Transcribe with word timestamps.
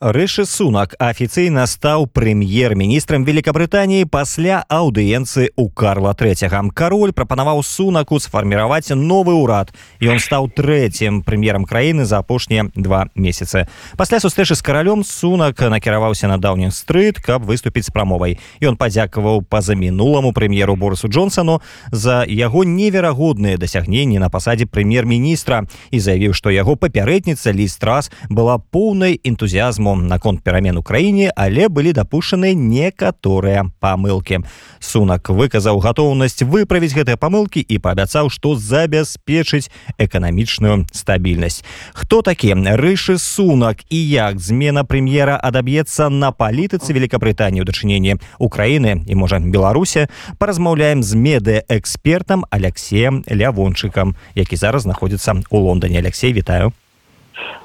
Рышы 0.00 0.46
сунак 0.48 0.94
афіцыйна 0.96 1.66
стаў 1.68 2.06
прэм'ер-міністрам 2.08 3.20
Великабрытаніі 3.20 4.08
пасля 4.08 4.64
аўдыенцыі 4.64 5.52
ў 5.52 5.68
Карла 5.76 6.16
III. 6.16 6.72
Кароль 6.72 7.12
прапанаваў 7.12 7.60
сунаку 7.60 8.16
сфарміраваць 8.16 8.96
новы 8.96 9.36
ўрад. 9.36 9.76
Ён 10.00 10.16
стаў 10.16 10.48
трэцім 10.56 11.20
прэм'ерам 11.20 11.68
краіны 11.68 12.08
за 12.08 12.24
апошнія 12.24 12.72
два 12.72 13.12
месяцы. 13.12 13.68
Пасля 14.00 14.24
сустрэчы 14.24 14.56
з 14.56 14.64
каралём 14.64 15.04
сунак 15.04 15.60
накіраваўся 15.60 16.32
на 16.32 16.40
даўнім 16.40 16.72
стрыт, 16.72 17.20
каб 17.20 17.44
выступіць 17.44 17.84
з 17.84 17.92
прамовай. 17.92 18.40
Ён 18.64 18.80
падзякаваў 18.80 19.44
па-за 19.44 19.76
мінуламу 19.76 20.32
прэм'еру 20.32 20.80
Борысу 20.80 21.12
Джонсону 21.12 21.60
за 21.92 22.24
яго 22.24 22.64
неверагодныя 22.64 23.60
дасягненні 23.60 24.16
на 24.16 24.32
пасадзе 24.32 24.64
прэм'ер-міністра 24.64 25.68
і 25.92 26.00
заявіў, 26.00 26.32
што 26.32 26.48
яго 26.48 26.80
папярэдніца 26.80 27.52
лістрас 27.52 28.08
была 28.32 28.56
поўнай 28.56 29.20
энтузіазму 29.20 29.89
рэферэндуму 29.90 30.08
наконт 30.08 30.42
перамен 30.42 30.78
у 30.78 30.82
краіне 30.82 31.30
але 31.36 31.68
былі 31.68 31.92
дапушчаны 31.92 32.54
некаторыя 32.54 33.70
памылкі. 33.80 34.44
Сунак 34.78 35.30
выказаў 35.30 35.80
гатоўнасць 35.80 36.42
выправіць 36.42 36.94
гэтыя 36.94 37.16
памылкі 37.16 37.60
і 37.60 37.78
паабяцаў 37.78 38.30
што 38.30 38.56
забяспечыць 38.56 39.70
эканамічную 39.98 40.86
стабільнасць. 40.92 41.64
Хто 41.94 42.22
такі 42.22 42.54
рышы 42.54 43.18
сунак 43.18 43.84
і 43.90 43.96
як 43.96 44.40
змена 44.40 44.84
прэм'ера 44.84 45.36
адаб'ецца 45.36 46.08
на 46.08 46.32
палітыцы 46.32 46.92
великкабрытаніі 46.92 47.62
ў 47.62 47.66
дачыненні 47.66 48.18
украіны 48.38 49.04
і 49.06 49.14
можа 49.14 49.38
беларуся 49.38 50.08
паразмаўляем 50.38 51.02
з 51.02 51.14
медыаэкспертам 51.14 52.44
алексеем 52.50 53.24
лявончыкам 53.28 54.16
які 54.34 54.56
зараз 54.56 54.82
знаходзіцца 54.82 55.42
у 55.50 55.58
лондоне. 55.58 55.98
Алексей 55.98 56.32
вітаю 56.32 56.72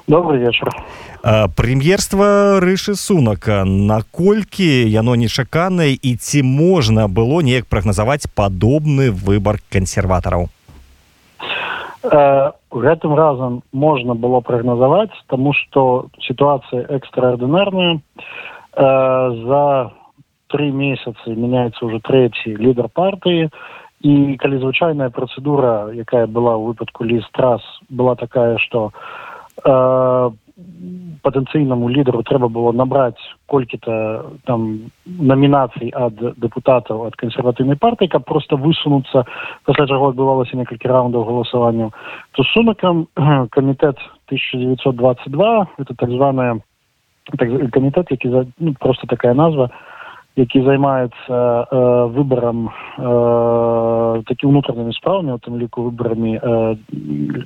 добрый 0.06 0.40
вечер. 0.40 0.70
Прэм'ерства 1.26 2.60
рышы 2.62 2.94
сунака 2.94 3.64
наколькі 3.66 4.86
яно 4.86 5.16
нечаканае 5.18 5.98
і 5.98 6.14
ці 6.16 6.42
можна 6.46 7.08
было 7.08 7.42
неяк 7.42 7.66
прагназаваць 7.66 8.30
падобны 8.30 9.10
выбар 9.10 9.58
кансерватараў? 9.66 10.46
Гэтым 12.06 13.14
разам 13.18 13.62
можна 13.72 14.14
было 14.14 14.38
прагназаваць 14.38 15.16
тому 15.26 15.52
что 15.52 16.06
сітуацыя 16.22 16.86
экстраардынарная. 16.94 17.98
За 18.76 19.90
три 20.46 20.70
месяцы 20.70 21.34
меняется 21.34 21.86
уже 21.86 21.98
трэці 21.98 22.54
лідар 22.54 22.86
партыі. 22.88 23.50
І 24.06 24.36
калі 24.38 24.62
звычайная 24.62 25.10
працэдура 25.10 25.90
якая 25.90 26.30
была 26.30 26.54
ў 26.54 26.70
выпадку 26.70 27.02
ліст 27.02 27.32
трас 27.32 27.64
была 27.88 28.14
такая 28.14 28.58
что 28.62 28.92
э, 28.92 29.35
патэнцыйнаму 31.26 31.88
лідару 31.88 32.22
трэба 32.22 32.48
было 32.48 32.72
набраць 32.72 33.20
колькі-то 33.46 33.92
там 34.46 34.90
намінацый 35.04 35.90
ад 35.92 36.16
дэпутатаў 36.40 37.06
ад 37.06 37.16
кансерватыўнай 37.20 37.76
партыі 37.76 38.08
каб 38.08 38.24
просто 38.24 38.56
высунуцца 38.56 39.26
пасля 39.66 39.86
чаго 39.86 40.12
адбывалася 40.14 40.56
некалькі 40.56 40.88
раундаў 40.88 41.26
галасаванняў 41.28 41.92
то 42.32 42.46
сунакам 42.54 43.06
камітэт 43.50 43.98
1922 44.32 45.66
это 45.78 45.94
так 45.94 46.10
званая 46.10 46.60
так, 47.36 47.48
камітэт 47.70 48.10
які 48.10 48.46
ну, 48.58 48.74
просто 48.80 49.06
такая 49.06 49.34
назва 49.34 49.70
які 50.36 50.60
займаецца 50.62 51.32
э, 51.32 52.06
выбарам 52.12 52.68
э, 52.68 54.22
такі 54.28 54.52
ўнутранымі 54.52 54.92
справамі 54.92 55.32
у 55.32 55.40
тым 55.40 55.56
ліку 55.56 55.88
выбарамі 55.88 56.36
э, 56.36 56.76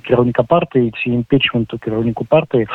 кіраўніка 0.03 0.43
партыі 0.43 0.91
ці 0.99 1.15
імпечменту 1.15 1.79
кіраўніку 1.79 2.27
партыі 2.27 2.67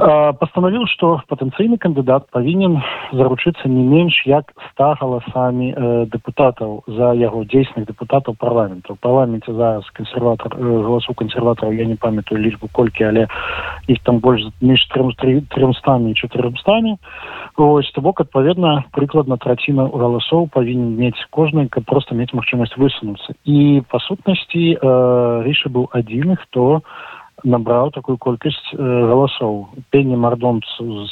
пастанавіў 0.00 0.86
што 0.88 1.20
патэнцыйны 1.28 1.76
кандыдат 1.76 2.30
павінен 2.32 2.78
заручыцца 3.12 3.68
не 3.68 3.82
менш 3.84 4.22
як 4.24 4.52
ста 4.70 4.94
галасамі 5.00 5.68
э, 5.70 6.06
дэпутатаў 6.12 6.84
за 6.86 7.12
яго 7.12 7.44
дзейсных 7.44 7.84
дэпутатаў 7.86 8.36
парламенту. 8.38 8.96
Парламенце 9.00 9.52
зараз 9.52 9.84
кансерватор 9.92 10.56
э, 10.56 10.62
галасу 10.62 11.12
кансерватараў 11.14 11.74
я 11.74 11.84
не 11.84 11.96
памятаю 11.96 12.40
лічбу 12.40 12.68
колькі 12.72 13.04
але 13.04 13.26
іх 13.88 13.98
там 14.04 14.20
больш 14.20 14.46
між 14.60 14.86
трёмстамі 14.88 16.14
чатырстамі 16.14 16.96
ось 17.56 17.90
то 17.92 18.00
бок 18.00 18.20
адпаведна 18.20 18.84
прыкладна 18.92 19.36
траціна 19.36 19.88
галасоў 19.88 20.48
павінен 20.52 20.96
мець 20.96 21.18
кожны 21.30 21.68
каб 21.68 21.84
просто 21.84 22.14
мець 22.14 22.32
магчымасць 22.32 22.76
высунуцца. 22.76 23.34
І 23.44 23.82
па 23.90 23.98
сутнасці 23.98 24.76
э, 24.76 25.42
ріша 25.46 25.68
быў 25.68 25.88
адзіны 25.92 26.36
хто 26.42 26.82
набраў 27.44 27.90
такую 27.90 28.18
колькасць 28.18 28.74
э, 28.74 28.76
галасоў. 28.80 29.68
Пенні 29.90 30.16
мардон 30.16 30.60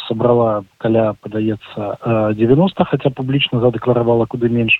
сабрала 0.06 0.64
каля 0.78 1.14
падаецца 1.20 2.32
девяносто 2.34 2.84
хаця 2.84 3.10
публічна 3.10 3.60
задэкларавала 3.60 4.26
куды 4.26 4.48
менш. 4.48 4.78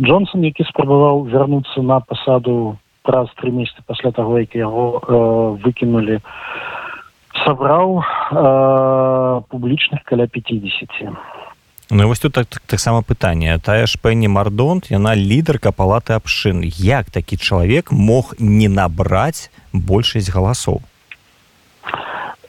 Джонсон 0.00 0.44
які 0.44 0.64
спрабаваў 0.68 1.24
вярнуцца 1.28 1.82
на 1.82 2.00
пасаду 2.00 2.76
праз 3.02 3.28
тры 3.40 3.50
месяцы 3.50 3.82
пасля 3.86 4.12
таго 4.12 4.38
як 4.38 4.54
яго 4.54 5.02
э, 5.02 5.62
выкінулі 5.64 6.20
сабраў 7.44 8.00
э, 8.00 9.42
публічных 9.48 10.04
каля 10.04 10.26
пятидесяти. 10.26 11.10
Ну, 11.90 12.06
вось 12.08 12.20
тут 12.20 12.32
таксама 12.66 13.02
так, 13.02 13.06
так 13.06 13.18
пытанне 13.18 13.58
тая 13.58 13.86
ж 13.86 13.98
пенні 13.98 14.28
мардонт 14.28 14.90
яна 14.90 15.16
лідарка 15.16 15.72
палаты 15.72 16.16
абшын 16.16 16.64
як 16.64 17.10
такі 17.10 17.36
чалавек 17.36 17.92
мог 17.92 18.34
не 18.38 18.68
набраць 18.68 19.50
большасць 19.72 20.30
галасоў 20.32 20.80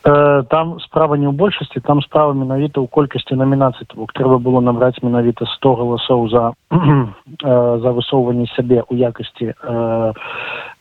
там 0.03 0.79
справа 0.83 1.15
не 1.15 1.27
ў 1.27 1.31
большасці 1.31 1.79
там 1.79 2.01
справа 2.03 2.35
менавіта 2.35 2.83
ў 2.83 2.91
колькасці 2.91 3.39
намінацый 3.39 3.87
бок 3.95 4.11
трэба 4.11 4.35
было 4.35 4.59
набраць 4.59 4.99
менавіта 4.99 5.47
сто 5.55 5.75
галасоў 5.79 6.27
за 6.27 6.51
э, 6.71 7.79
за 7.79 7.89
высоўванне 7.95 8.51
сябе 8.51 8.83
ў 8.83 8.99
якасці 8.99 9.55
э, 9.55 10.13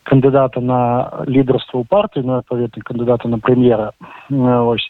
кандыдата 0.03 0.59
на 0.59 1.23
лідарства 1.23 1.79
ў 1.79 1.87
партыі 1.87 2.27
ну 2.27 2.43
адпаведна 2.43 2.83
кандыдата 2.83 3.31
на 3.31 3.39
прэм'ера 3.39 3.95
ось. 4.67 4.83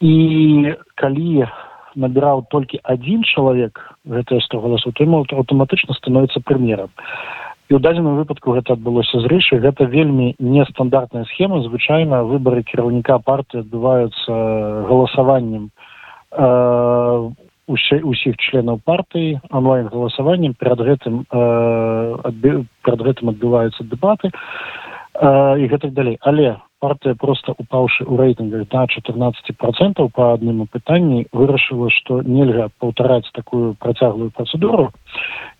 І 0.00 0.72
калі 0.96 1.44
набіраў 1.92 2.48
толькі 2.48 2.80
адзін 2.88 3.20
чалавек 3.20 3.76
гэтыя 4.08 4.40
сто 4.48 4.64
галасоў 4.64 4.96
то 4.96 5.04
аўтаматычна 5.36 5.92
становіцца 5.92 6.40
прэм'ерам 6.40 6.88
і 7.68 7.76
ў 7.76 7.80
дадзеным 7.84 8.16
выпадку 8.16 8.56
гэта 8.56 8.74
адбылося 8.80 9.20
зрэчы 9.20 9.60
гэта 9.60 9.84
вельмі 9.84 10.32
нестандартная 10.40 11.28
схема. 11.28 11.60
Звычайна 11.60 12.24
выбары 12.24 12.64
кіраўніка 12.64 13.18
партыі 13.20 13.60
адбываюцца 13.60 14.32
галасаваннем 14.88 15.68
э, 16.32 17.30
усіх 17.68 18.36
членаў 18.40 18.80
партыі 18.84 19.40
онлайн 19.52 19.92
галасаваннем 19.92 20.54
перад 20.56 20.80
гэтым 20.80 21.28
э, 21.28 22.64
перад 22.84 23.00
гэтым 23.04 23.36
адбываюцца 23.36 23.84
дэбаты 23.84 24.32
э, 24.32 25.60
і 25.60 25.68
гэтак 25.68 25.92
далей. 25.92 26.16
Але 26.24 26.56
партыя 26.80 27.14
просто 27.20 27.52
упаўшы 27.52 28.08
ў 28.08 28.16
рэйтынгах 28.16 28.64
да 28.72 28.86
четырнадцати 28.88 29.52
процентаў 29.52 30.08
по 30.08 30.32
адным 30.32 30.64
пытанні 30.72 31.26
вырашыла 31.36 31.90
што 31.92 32.22
нельга 32.22 32.70
паўтараць 32.80 33.28
такую 33.36 33.76
працяглую 33.76 34.30
працэдуру 34.30 34.88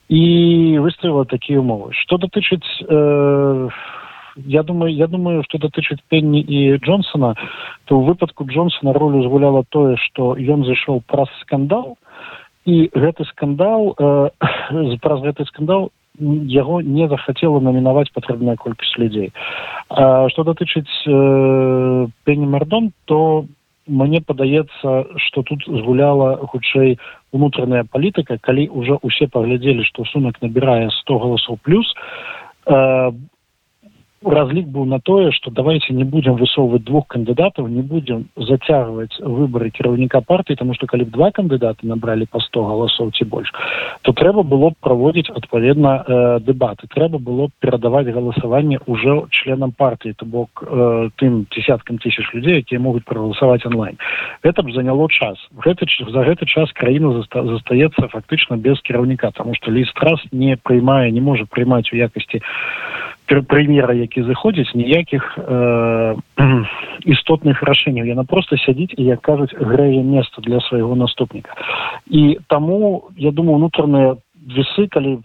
і 0.08 0.78
выставила 0.80 1.24
такія 1.24 1.60
умовы. 1.60 1.92
Что 1.92 2.16
датычыць 2.16 2.64
э, 2.88 3.68
я 4.46 4.62
думаю 4.62 4.94
я 4.94 5.06
думаю 5.06 5.42
что 5.44 5.58
датычыць 5.58 6.00
пенні 6.08 6.40
і 6.40 6.78
джонсона 6.78 7.34
то 7.84 7.96
ў 7.98 8.04
выпадку 8.06 8.44
джонсона 8.44 8.92
ролю 8.92 9.22
згуляла 9.22 9.64
тое 9.68 9.96
что 9.96 10.36
ён 10.36 10.64
зайшоў 10.64 11.02
праз 11.06 11.28
скандал 11.42 11.98
і 12.64 12.90
гэты 12.94 13.24
скандал 13.24 13.94
э, 13.98 14.30
праз 15.02 15.20
гэты 15.20 15.44
скандал 15.46 15.90
яго 16.18 16.80
не 16.82 17.08
захацела 17.08 17.60
намінаваць 17.60 18.12
патрэбная 18.14 18.56
колькасць 18.56 18.96
людзей 18.98 19.32
что 19.90 20.44
датычыць 20.44 20.90
э, 21.06 22.08
пенні 22.24 22.46
мардон 22.46 22.92
то 23.04 23.44
мне 23.88 24.20
падаецца 24.20 25.16
что 25.16 25.42
тут 25.42 25.64
згуляла 25.66 26.36
хутчэй 26.46 26.98
унутраная 27.32 27.84
палітыка 27.84 28.38
калі 28.38 28.68
уже 28.68 28.98
усе 29.02 29.26
паглядзелі 29.26 29.84
что 29.84 30.04
сумак 30.04 30.40
набірае 30.42 30.90
сто 31.00 31.18
галасоў 31.18 31.58
плюс 31.62 31.94
э, 32.66 33.12
разлік 34.24 34.66
быў 34.66 34.84
на 34.84 34.98
тое 35.00 35.30
что 35.32 35.50
давайте 35.50 35.94
не 35.94 36.04
будем 36.04 36.34
высоўваць 36.34 36.82
двух 36.82 37.06
кандыдатаў 37.06 37.68
не 37.68 37.82
будем 37.82 38.26
зацягваць 38.36 39.14
выборы 39.20 39.70
кіраўніка 39.70 40.20
партыі 40.20 40.56
тому 40.56 40.74
что 40.74 40.86
калі 40.86 41.04
б 41.04 41.10
два 41.10 41.30
кандыдаты 41.30 41.86
набралі 41.86 42.26
по 42.26 42.40
100 42.40 42.64
галасоў 42.64 43.12
ці 43.12 43.24
больш 43.24 43.52
то 44.02 44.12
трэба 44.12 44.42
было 44.42 44.70
б 44.70 44.74
праводзіць 44.80 45.30
адпаведна 45.30 45.92
э, 46.02 46.40
дэбаты 46.40 46.88
трэба 46.88 47.18
было 47.18 47.46
б 47.46 47.50
перадаваць 47.60 48.10
галасаванне 48.10 48.80
уже 48.86 49.22
членам 49.30 49.72
партыі 49.72 50.14
то 50.16 50.26
бок 50.26 50.64
э, 50.66 51.10
тым 51.16 51.46
десяткам 51.54 51.98
тысяч 51.98 52.26
людзей 52.34 52.58
якія 52.58 52.80
могуць 52.80 53.04
прагаласаваць 53.04 53.66
онлайн. 53.66 53.98
Это 54.42 54.62
б 54.62 54.72
заняло 54.72 55.08
час. 55.08 55.38
Гэты 55.54 55.86
за 56.10 56.24
гэты 56.26 56.46
час 56.46 56.72
краіна 56.72 57.12
заста 57.14 57.44
застаецца 57.44 58.08
фактычна 58.08 58.56
без 58.56 58.80
кіраўніка 58.82 59.30
тому 59.30 59.54
что 59.54 59.70
ліст 59.70 59.96
раз 60.00 60.18
не 60.32 60.56
прыймае 60.56 61.10
не 61.12 61.20
можа 61.20 61.46
прыймаць 61.46 61.92
у 61.92 61.96
якасці 61.96 62.42
прэм'ера 63.28 63.94
які 63.94 64.22
зыходзіць 64.22 64.74
ніякіх 64.74 65.38
э, 65.38 66.16
істотных 67.04 67.62
рашэнняў. 67.62 68.06
Яна 68.06 68.24
просто 68.24 68.56
сядзіць 68.56 68.96
і 68.96 69.04
як 69.04 69.20
кажуць 69.20 69.54
грэе 69.54 70.02
месца 70.02 70.40
для 70.40 70.60
свайго 70.60 70.96
наступніка. 70.96 71.54
І 72.06 72.38
таму 72.48 73.10
я 73.16 73.30
думаю 73.30 73.56
унутраныя 73.56 74.16
весы 74.48 74.88
калі 74.88 75.20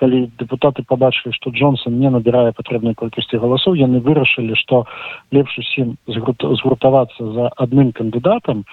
калі 0.00 0.32
депутаты 0.40 0.82
побачылі 0.82 1.32
что 1.36 1.50
джонсон 1.50 2.00
не 2.00 2.08
набірае 2.08 2.52
патрэбнай 2.56 2.94
колькасці 2.96 3.36
галасоў 3.36 3.76
яны 3.76 4.00
вырашылі 4.00 4.56
что 4.56 4.86
лепш 5.30 5.58
усім 5.58 6.00
згуртавацца 6.08 7.20
за 7.20 7.52
адным 7.60 7.92
кандыдатам 7.92 8.64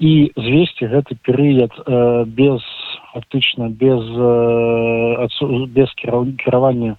і 0.00 0.32
звесці 0.36 0.88
гэты 0.88 1.20
перыяд 1.20 1.76
э, 1.76 2.24
без 2.24 2.64
фактычна 3.12 3.68
без 3.68 4.00
э, 4.00 5.28
без 5.68 5.92
кіравання 5.94 6.96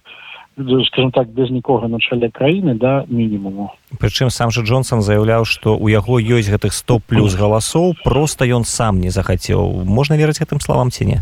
скажем 0.86 1.10
так 1.10 1.28
без 1.28 1.50
нікога 1.50 1.88
на 1.88 1.98
чале 1.98 2.28
краіны 2.28 2.74
да 2.74 3.04
мінімуму. 3.08 3.70
Прычым 3.98 4.30
сам 4.30 4.50
жа 4.50 4.62
джонсон 4.62 5.02
заяўляў 5.02 5.44
што 5.44 5.76
у 5.76 5.88
яго 5.88 6.20
ёсць 6.20 6.50
гэтых 6.50 6.72
100 6.72 7.00
плюс 7.06 7.34
галасоў 7.34 7.94
просто 8.04 8.44
ён 8.44 8.64
сам 8.64 9.00
не 9.00 9.10
захацеў. 9.10 9.84
Можна 9.84 10.16
верыць 10.16 10.40
гэтым 10.40 10.60
словам 10.60 10.90
ці 10.90 11.04
не? 11.04 11.18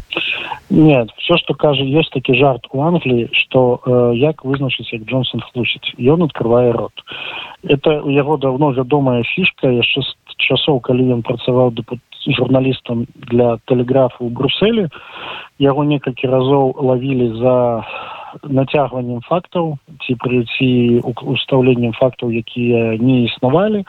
Нет 0.71 1.11
все 1.19 1.37
что 1.39 1.55
кажа 1.55 1.83
ёсць 1.83 2.11
такі 2.13 2.35
жарт 2.35 2.67
у 2.73 2.83
англіі 2.83 3.31
что 3.33 3.81
э, 3.87 4.17
як 4.17 4.45
вызначыць 4.45 4.93
як 4.93 5.03
джонсон 5.05 5.41
хлусіць. 5.41 5.95
Ён 5.99 6.23
открывае 6.23 6.73
рот. 6.73 6.95
Это 7.63 8.03
у 8.03 8.11
яго 8.11 8.37
давно 8.37 8.73
вядомая 8.73 9.23
фішка. 9.23 9.69
Яшчэ 9.71 10.03
з 10.03 10.15
часоў 10.39 10.81
калі 10.81 11.07
ён 11.15 11.23
працаваў 11.23 11.71
дэпут 11.71 12.01
журналістам 12.27 13.07
для 13.15 13.57
тэлеграфу 13.65 14.27
ў 14.27 14.31
бруселі 14.31 14.89
яго 15.61 15.85
некалькі 15.85 16.29
разоў 16.29 16.73
лавілі 16.81 17.37
за 17.41 17.57
нацягваннем 18.43 19.21
фактаў 19.27 19.79
ці 20.07 20.15
прыці 20.23 21.03
устаўленнем 21.05 21.93
фактаў 21.99 22.31
якія 22.31 22.97
не 22.99 23.25
існавалі. 23.27 23.85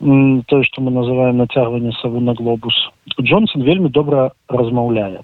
Тое 0.00 0.62
што 0.68 0.82
мы 0.82 0.90
называем 0.90 1.38
нацягванне 1.38 1.92
саву 2.00 2.20
на 2.20 2.34
глобус. 2.34 2.74
Джонсон 3.20 3.62
вельмі 3.62 3.88
добра 3.88 4.32
размаўляе. 4.48 5.22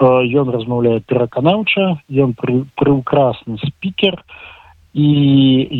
Ён 0.00 0.50
размаўляе 0.52 1.00
пераканаўча 1.00 1.96
ён 2.12 2.36
прыўкрасны 2.36 3.56
спікер 3.64 4.20
і 4.92 5.06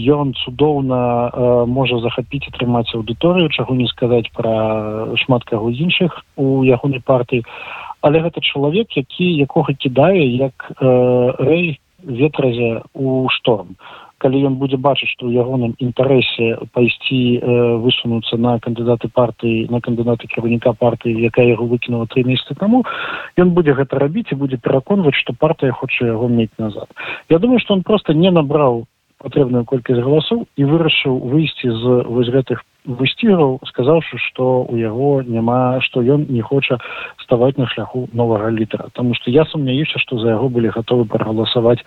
ён 0.06 0.34
цудоўна 0.38 1.30
э, 1.34 1.66
можа 1.66 1.98
захапіць 1.98 2.46
атрымаць 2.46 2.94
аўдыторыю 2.94 3.50
чаго 3.50 3.74
не 3.74 3.86
сказаць 3.90 4.30
пра 4.32 5.16
шмат 5.18 5.44
каго 5.44 5.70
іншых 5.70 6.22
у 6.36 6.62
ягонай 6.62 7.02
партыі 7.02 7.42
але 8.00 8.20
гэта 8.20 8.40
чалавек 8.40 8.96
які 8.96 9.26
якога 9.44 9.74
кідае 9.74 10.26
як 10.36 10.54
э, 10.70 11.34
рэй 11.38 11.80
ветразе 12.02 12.82
у 12.94 13.28
шторм. 13.28 13.76
Калі 14.20 14.36
ён 14.44 14.54
будзе 14.60 14.76
бачыць 14.76 15.08
што 15.08 15.28
ў 15.28 15.40
ягоным 15.40 15.72
інтарэсе 15.80 16.68
пайсці 16.76 17.20
э, 17.40 17.40
высунуцца 17.80 18.36
на 18.36 18.58
кандыдаты 18.60 19.08
партыі 19.08 19.68
на 19.72 19.80
кандыдаты 19.80 20.28
кіраўніка 20.28 20.72
партыі 20.76 21.16
якая 21.24 21.48
яго 21.48 21.64
выкінула 21.64 22.04
тры 22.06 22.24
месяцы 22.24 22.56
таму 22.56 22.84
ён 23.40 23.56
будзе 23.56 23.72
гэта 23.72 23.96
рабіць 23.96 24.28
і 24.32 24.40
будзе 24.40 24.60
пераконваць 24.60 25.16
што 25.16 25.32
партыя 25.32 25.72
хоча 25.72 26.12
яго 26.12 26.28
мець 26.28 26.52
назад. 26.58 26.88
Я 27.28 27.38
думаю 27.38 27.60
што 27.60 27.74
он 27.74 27.82
просто 27.82 28.12
не 28.12 28.30
набраў 28.30 28.84
патрэбную 29.20 29.64
колькасць 29.68 30.00
галасоў 30.00 30.44
і 30.56 30.64
вырашыў 30.64 31.16
выйсці 31.32 31.68
з 31.68 32.02
вось 32.08 32.32
гэтых 32.32 32.64
высцігаў 32.84 33.60
сказаўшы 33.68 34.18
што 34.30 34.64
у 34.64 34.76
яго 34.76 35.22
няма 35.22 35.80
што 35.84 36.02
ён 36.02 36.26
не 36.28 36.40
хоча 36.40 36.78
ставаць 37.22 37.56
на 37.56 37.66
шляху 37.66 38.08
новага 38.12 38.50
літара. 38.50 38.88
Тому 38.92 39.14
что 39.14 39.30
я 39.30 39.44
сумняюся 39.44 39.98
што 39.98 40.18
за 40.18 40.36
яго 40.36 40.48
былі 40.48 40.72
гатовы 40.72 41.04
прагаласаваць 41.04 41.84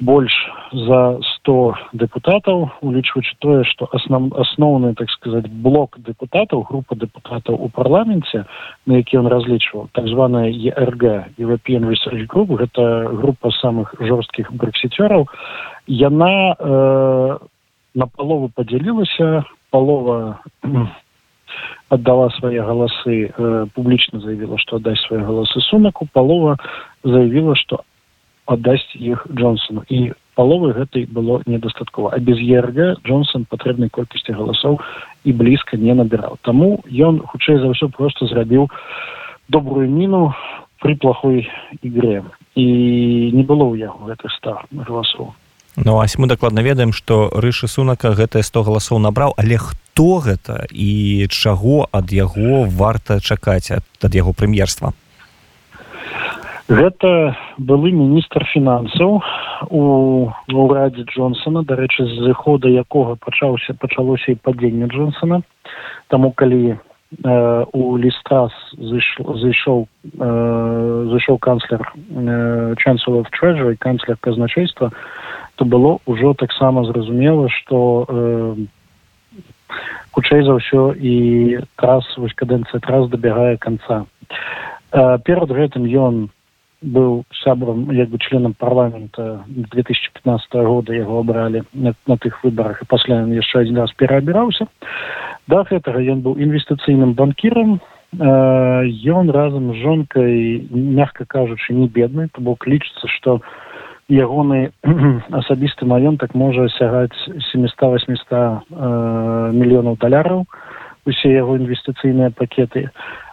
больш 0.00 0.32
за 0.72 1.18
100 1.22 1.74
депутатаў 1.92 2.70
улічваючы 2.82 3.34
тое 3.38 3.64
што 3.64 3.88
аснов 3.92 4.34
асноўны 4.38 4.94
так 4.94 5.10
сказать 5.10 5.46
блок 5.48 5.98
депутатаў 5.98 6.66
група 6.66 6.96
депутатаў 6.96 7.54
у 7.54 7.68
парламенце 7.68 8.44
на 8.86 8.98
які 8.98 9.18
он 9.18 9.26
разлічваў 9.26 9.88
так 9.92 10.08
званая 10.08 10.50
ерг 10.50 11.30
european 11.38 11.86
research 11.86 12.26
group 12.26 12.54
гэта 12.58 13.08
група 13.14 13.50
самых 13.62 13.94
жорсткіх 14.00 14.52
брексіцёраў 14.52 15.28
яна 15.86 16.56
э, 16.58 17.38
на 17.94 18.06
палову 18.06 18.50
подзялілася 18.54 19.44
палова 19.74 20.38
отдала 21.88 22.30
свои 22.38 22.58
галасы 22.58 23.32
э, 23.36 23.66
публічна 23.74 24.20
заявила 24.20 24.56
что 24.58 24.76
отдать 24.76 25.00
свои 25.00 25.18
галасы 25.18 25.60
сунаку 25.60 26.06
палова 26.12 26.56
заявила 27.02 27.56
что 27.56 27.82
отдасць 28.46 28.94
іх 28.94 29.26
джонсону. 29.34 29.82
І 29.88 30.12
паловы 30.36 30.72
гэтай 30.74 31.06
было 31.06 31.42
недастаткова 31.46 32.12
а 32.14 32.18
без 32.18 32.38
ерга 32.38 32.94
джонсон 33.02 33.46
патрэбнай 33.50 33.90
колькасці 33.90 34.32
галасоў 34.32 34.78
і 35.24 35.32
блізка 35.32 35.76
не 35.76 35.94
набіраў 35.94 36.38
таму 36.42 36.84
ён 36.86 37.22
хутчэй 37.26 37.58
за 37.58 37.74
ўсё 37.74 37.90
просто 37.90 38.26
зрабіў 38.26 38.70
добрую 39.48 39.90
міну 39.90 40.34
при 40.82 40.94
плохой 40.94 41.48
ігре 41.82 42.22
і 42.54 42.66
не 43.34 43.42
было 43.42 43.74
ў 43.74 43.90
яго 43.90 44.10
гэтых 44.10 44.30
ста 44.38 44.62
галасоў 44.70 45.34
Ну 45.76 46.00
ась 46.00 46.18
мы 46.18 46.28
дакладна 46.28 46.60
ведаем 46.60 46.92
што 46.92 47.30
рышы 47.34 47.66
сунака 47.66 48.14
гэтыя 48.14 48.46
100 48.46 48.62
галасоў 48.62 49.02
набраў 49.02 49.34
але 49.34 49.58
хто 49.58 50.22
гэта 50.22 50.70
і 50.70 51.26
чаго 51.26 51.90
ад 51.90 52.14
яго 52.14 52.62
варта 52.70 53.18
чакаць 53.18 53.74
ад, 53.74 54.14
яго 54.14 54.30
прэм'ерства? 54.30 54.94
Гэта 56.70 57.34
былы 57.58 57.90
міністр 57.90 58.46
фінансаў 58.54 59.18
у 59.68 59.82
ўрадзе 60.46 61.10
джонсона 61.10 61.66
дарэчы 61.66 62.06
з 62.06 62.30
зыхода 62.30 62.70
якога 62.70 63.18
пачаўся 63.18 63.74
пачалося 63.74 64.30
і 64.30 64.38
падзенне 64.38 64.86
джонсона. 64.86 65.42
Таму 66.06 66.30
калі 66.30 66.78
э, 66.78 66.78
у 67.74 67.98
лістас 67.98 68.54
зайшоў 68.78 69.90
э, 69.90 70.30
зайшоў 71.10 71.36
канцлер 71.42 71.82
э, 71.82 72.74
чансулов 72.78 73.26
treasury 73.34 73.74
канцлер 73.76 74.16
казначейства 74.22 74.94
то 74.94 75.23
было 75.62 75.98
ўжо 76.06 76.34
таксама 76.34 76.84
зразумела 76.84 77.48
что 77.62 78.06
э, 78.08 78.56
хутчэй 80.10 80.42
за 80.42 80.58
ўсё 80.58 80.94
і 80.98 81.14
трас 81.78 82.06
вось 82.18 82.34
кадэнцыя 82.34 82.82
трас 82.82 83.06
дабягае 83.10 83.56
канца. 83.58 84.06
Э, 84.90 85.18
перад 85.22 85.50
гэтым 85.50 85.86
ён 85.86 86.30
быў 86.84 87.24
сябрам 87.42 87.90
як 87.92 88.08
бы 88.10 88.18
членам 88.18 88.54
парламента 88.54 89.44
2015 89.46 90.54
года 90.54 90.92
яго 90.92 91.20
абралі 91.20 91.64
на, 91.72 91.94
на 92.06 92.16
тых 92.16 92.44
выбарах 92.44 92.82
і 92.82 92.90
пасля 92.90 93.24
ён 93.24 93.32
яшчэ 93.32 93.64
адзін 93.64 93.78
раз 93.80 93.92
пераабіраўся. 93.96 94.66
Да 95.48 95.64
гэтага 95.64 96.00
ён 96.00 96.20
быў 96.20 96.38
інвестыцыйным 96.38 97.14
банкірам. 97.14 97.80
Ён 98.14 99.26
э, 99.28 99.32
разам 99.32 99.74
з 99.74 99.76
жонкай 99.82 100.68
мягка 100.70 101.24
кажучы 101.24 101.74
не 101.74 101.88
бедны 101.88 102.28
то 102.30 102.40
бок 102.40 102.66
лічыцца 102.66 103.08
што 103.16 103.40
ягоны 104.08 104.72
асабісты 105.30 105.86
маёнтак 105.86 106.34
можа 106.34 106.68
сягаць 106.76 107.16
700 107.52 107.82
800 108.00 108.32
э, 108.32 109.50
мільёнаў 109.52 109.96
даляраў 109.98 110.44
усе 111.06 111.32
яго 111.32 111.56
інвестыцыйныя 111.56 112.30
пакеты. 112.30 112.90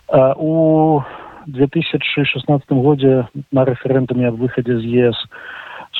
Э, 0.07 0.33
у 0.37 1.03
2016 1.47 2.69
годзе 2.69 3.27
на 3.51 3.65
рэферэндуме 3.65 4.27
аб 4.27 4.39
выхадзе 4.39 4.77
з 4.79 5.09
ес 5.09 5.17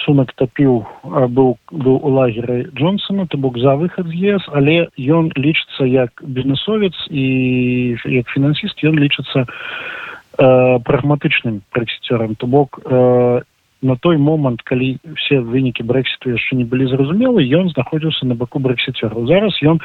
сунак 0.06 0.32
тапіў 0.40 0.86
быў 1.04 1.58
быў 1.72 1.96
у 2.02 2.10
лагеры 2.10 2.70
джонсона 2.74 3.28
то 3.28 3.38
бок 3.38 3.58
за 3.58 3.76
выхад 3.76 4.08
з 4.08 4.38
ес 4.38 4.44
але 4.54 4.88
ён 4.98 5.32
лічыцца 5.36 5.86
як 5.86 6.24
бізнесовец 6.24 6.94
і 7.10 7.98
як 8.06 8.28
фінансіст 8.30 8.84
ён 8.84 8.96
лічыцца 9.00 9.46
э, 9.46 10.80
прагматычным 10.86 11.62
прэксіцёрам. 11.72 12.36
То 12.36 12.48
бок 12.48 12.80
э, 12.86 13.42
на 13.82 13.96
той 13.96 14.18
момант 14.18 14.62
калі 14.62 14.98
все 15.18 15.42
вынікі 15.42 15.84
брэксіту 15.84 16.32
яшчэ 16.32 16.56
не 16.56 16.66
былі 16.66 16.88
зразумелы 16.92 17.42
ён 17.58 17.70
знаходзіўся 17.74 18.26
на 18.26 18.36
баку 18.36 18.60
брэксіцёру 18.60 19.26
зараз 19.28 19.58
ён 19.64 19.82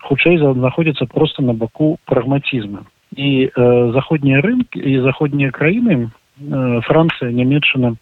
хутчэй 0.00 0.38
знаходзіцца 0.38 1.06
просто 1.06 1.42
на 1.42 1.52
баку 1.52 1.98
прагматізма 2.04 2.84
і 3.16 3.50
э, 3.50 3.92
заходнія 3.92 4.40
рынкі 4.40 4.78
і 4.78 5.00
заходнія 5.00 5.50
краіны 5.50 6.10
э, 6.10 6.80
францыя 6.86 7.32
нямецчына 7.32 7.96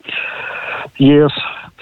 ес 1.01 1.33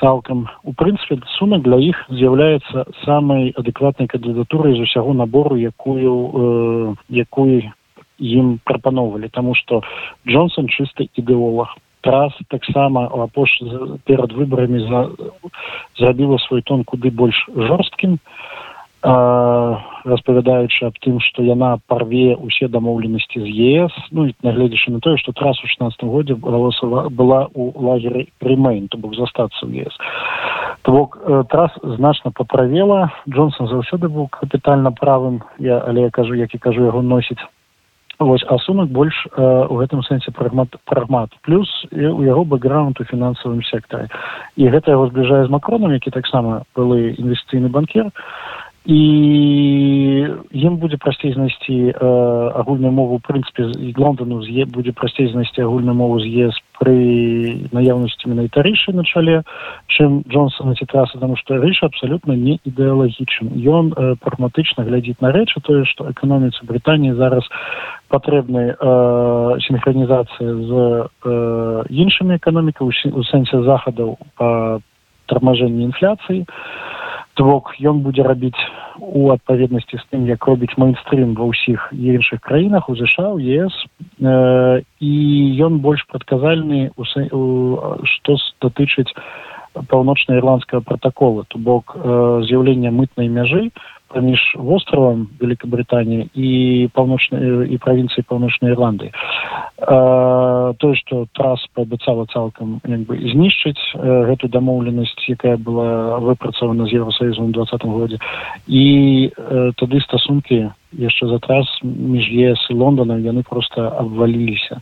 цалкам. 0.01 0.49
У 0.63 0.73
прынцыпе 0.73 1.21
сумак 1.39 1.63
для 1.63 1.77
іх 1.81 1.97
з'яўляецца 2.09 2.85
самай 3.05 3.51
адэкватнай 3.57 4.09
кандыдатурай 4.09 4.77
з 4.77 4.85
усяго 4.85 5.15
набору 5.15 5.57
якую 5.57 6.13
э, 6.13 6.95
якую 7.09 7.73
ім 8.19 8.61
прапаноўвалі. 8.65 9.29
Таму 9.33 9.55
што 9.55 9.83
джонсон 10.29 10.69
чысты 10.69 11.09
ідэолог 11.17 11.77
трас 12.07 12.33
таксама 12.49 13.07
апош 13.27 13.51
перад 14.07 14.33
выбарамі 14.33 14.79
за 14.87 15.01
зрабіла 15.99 16.39
свой 16.47 16.63
тон 16.63 16.85
куды 16.85 17.11
больш 17.11 17.49
жорсткім 17.51 18.19
распавядаючы 19.07 20.87
аб 20.87 20.97
тым 21.03 21.19
што 21.23 21.43
яна 21.47 21.77
парве 21.87 22.35
усе 22.35 22.69
дамоўленасці 22.71 23.43
з 23.43 23.51
ес 23.83 23.99
ну 24.11 24.27
нагледзячы 24.43 24.95
на 24.95 25.01
тое 25.01 25.17
што 25.23 25.35
трас 25.37 25.59
у 25.63 25.67
шестнадцатом 25.67 26.11
годзе 26.11 26.35
галасова 26.35 27.09
была 27.11 27.47
у 27.55 27.71
лагеры 27.75 28.27
рымейн 28.41 28.89
то 28.89 28.99
бок 28.99 29.15
застацца 29.15 29.67
ў 29.67 29.87
ес. 29.87 29.95
То 30.83 30.93
бок 30.93 31.19
трас 31.51 31.75
значна 31.83 32.31
паправела. 32.31 33.11
Джонсон 33.29 33.67
заўсёды 33.67 34.09
быў 34.09 34.31
капітальна 34.31 34.91
правым. 34.91 35.43
Я 35.59 35.83
але 35.87 36.07
я 36.07 36.11
кажу 36.11 36.35
як 36.35 36.55
і 36.55 36.59
кажу 36.59 36.87
яго 36.87 37.03
носіць 37.03 37.43
Вось, 38.19 38.45
а 38.49 38.57
сумак 38.59 38.89
больш 38.89 39.15
э, 39.37 39.67
у 39.69 39.77
гэтым 39.77 40.03
сэнсе 40.03 40.33
прагмат 40.33 40.73
прагмат. 40.85 41.31
Плюс 41.43 41.69
у 41.93 42.23
яго 42.25 42.45
бэкграунд 42.45 43.01
у 43.01 43.05
фінансавым 43.05 43.61
сектары. 43.63 44.09
І 44.57 44.69
гэта 44.73 44.97
яго 44.97 45.09
збліжае 45.09 45.45
з 45.47 45.53
макронам 45.53 45.93
які 45.93 46.11
таксама 46.11 46.63
былы 46.75 47.13
інвестыцыйны 47.21 47.69
банкер 47.69 48.09
і 48.87 49.01
ім 50.55 50.77
будзе 50.79 50.97
прасцей 50.97 51.35
знайсці 51.35 51.91
э, 51.91 52.51
агульную 52.55 52.93
мову 52.93 53.19
прынцыпе 53.19 53.67
з 53.75 53.93
лондону 53.99 54.43
з 54.47 54.65
будзе 54.71 54.93
прасцей 54.93 55.27
знайсці 55.27 55.67
агульную 55.67 55.95
мову 55.95 56.21
з 56.21 56.49
ес 56.49 56.55
пры 56.81 57.69
наяўнасці 57.73 58.29
менавіта 58.31 58.63
рышы 58.67 58.93
на 58.93 59.05
чале 59.05 59.43
чым 59.89 60.23
джонсона 60.29 60.75
ці 60.75 60.87
траса 60.87 61.19
тому 61.19 61.37
што 61.37 61.59
рыша 61.61 61.87
абсалютна 61.87 62.37
не 62.37 62.59
ідэалагічны 62.65 63.57
ён 63.65 63.93
э, 63.93 64.15
прагматычна 64.21 64.85
глядзіць 64.85 65.21
на 65.21 65.33
рэчы 65.33 65.61
тое 65.63 65.85
што 65.85 66.11
эканоміцы 66.11 66.65
брытаніі 66.67 67.17
зараз 67.17 67.45
патрэбны 68.09 68.75
э, 68.75 69.59
синхронізацыя 69.67 70.51
з 70.53 70.73
э, 71.25 71.85
іншымі 71.91 72.37
эканомікай 72.37 72.87
у 72.87 73.23
сэнсе 73.23 73.63
захадаў 73.65 74.19
па 74.37 74.79
тармажэнні 75.27 75.91
інфляцыі 75.91 76.45
то 76.47 76.96
бок 77.45 77.75
ён 77.81 78.01
будзе 78.01 78.23
рабіць 78.23 78.59
у 78.99 79.31
адпаведнасці 79.31 79.99
з 79.99 80.05
тым 80.11 80.27
як 80.27 80.45
робіць 80.47 80.77
мейнстрим 80.77 81.35
ва 81.35 81.51
ўсіх 81.53 81.93
іншых 81.93 82.41
краінах 82.41 82.89
у 82.89 82.97
ЗША 82.97 83.35
у 83.35 83.39
ЕС. 83.39 83.73
Э, 84.21 84.83
і 85.01 85.13
ён 85.61 85.79
больш 85.85 86.07
прадказальны 86.09 86.91
што 86.97 88.37
датычыць 88.61 89.13
паўночна-ірландскага 89.77 90.81
протакола 90.81 91.45
то 91.49 91.59
бок 91.59 91.93
э, 91.97 92.43
з'яўлення 92.49 92.91
мытнай 92.91 93.29
мяжы 93.29 93.71
паміж 94.13 94.41
востравам 94.59 95.29
великкабрытаніі 95.41 96.29
і 96.35 96.51
паўночнай 96.95 97.73
і 97.73 97.77
правінцыі 97.79 98.25
паўночнай 98.29 98.73
ірланды 98.73 99.13
тое 99.77 100.95
што 100.97 101.27
трас 101.37 101.61
паабяцала 101.75 102.27
цалкам 102.33 102.81
як 102.85 103.05
бы 103.09 103.19
знішчыць 103.19 103.81
гэту 103.97 104.49
дамоўленасць 104.49 105.29
якая 105.29 105.57
была 105.57 106.19
выпрацавана 106.19 106.87
з 106.87 106.97
евросаюзам 107.01 107.53
двадцатым 107.53 107.93
годзе 107.93 108.19
і 108.67 109.31
э, 109.31 109.73
тады 109.77 110.01
стасункі 110.01 110.71
яшчэ 110.97 111.29
за 111.29 111.39
трас 111.39 111.67
між 111.83 112.29
ес 112.33 112.61
і 112.71 112.75
лондонам 112.75 113.21
яны 113.21 113.43
просто 113.43 113.93
абваліліся. 114.01 114.81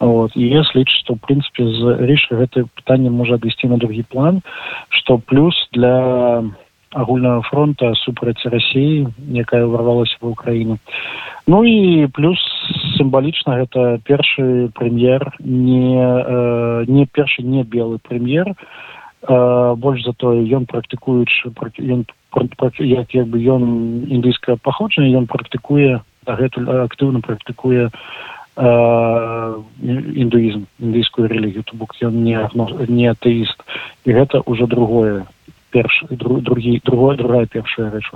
Вот 0.00 0.36
і 0.36 0.44
ес 0.58 0.66
лічыць 0.74 1.06
што 1.06 1.14
ў 1.14 1.22
прынцыпе 1.22 1.62
з 1.62 1.80
рышы 2.02 2.34
гэта 2.34 2.66
пытанне 2.74 3.10
можа 3.10 3.38
адысці 3.38 3.70
на 3.70 3.78
другі 3.78 4.02
план 4.10 4.42
што 4.90 5.18
плюс 5.18 5.54
для 5.72 6.42
агульнага 6.92 7.42
фронта 7.48 7.94
супраць 8.04 8.40
рассіі 8.44 9.08
якая 9.32 9.64
ўварвалася 9.66 10.16
в 10.20 10.32
украіну 10.32 10.78
ну 11.46 11.64
і 11.64 12.06
плюс 12.12 12.38
сімвалічна 12.96 13.64
гэта 13.64 13.98
першы 14.06 14.70
прэм'ер 14.78 15.34
не 15.40 15.98
э, 15.98 16.84
не 16.86 17.06
першы 17.06 17.42
не 17.42 17.64
белы 17.64 17.98
прэм'ер. 17.98 18.54
Э, 19.22 19.74
больш 19.76 20.04
за 20.04 20.12
тое 20.12 20.46
ён 20.46 20.66
практыкуючы 20.66 21.50
ён 21.78 22.06
як 22.78 23.14
як 23.14 23.26
бы 23.26 23.42
ён 23.42 24.06
індыйскае 24.06 24.56
паходжанне 24.62 25.16
ён 25.16 25.26
практыкуе 25.26 26.02
дагэтуль 26.26 26.68
актыўна 26.86 27.20
практыкуе 27.20 27.90
індуізм 28.52 30.66
індыйскую 30.78 31.28
рэлігію 31.28 31.64
то 31.64 31.76
бок 31.76 31.96
ён 32.02 32.22
не 32.22 32.36
не 32.88 33.08
атэіст. 33.08 33.56
І 34.04 34.12
гэта 34.12 34.42
ўжо 34.44 34.66
другое 34.66 35.24
перш 35.72 36.04
другі 36.10 36.80
другое 36.84 37.16
другая 37.16 37.46
першая 37.46 37.90
рэч 37.90 38.12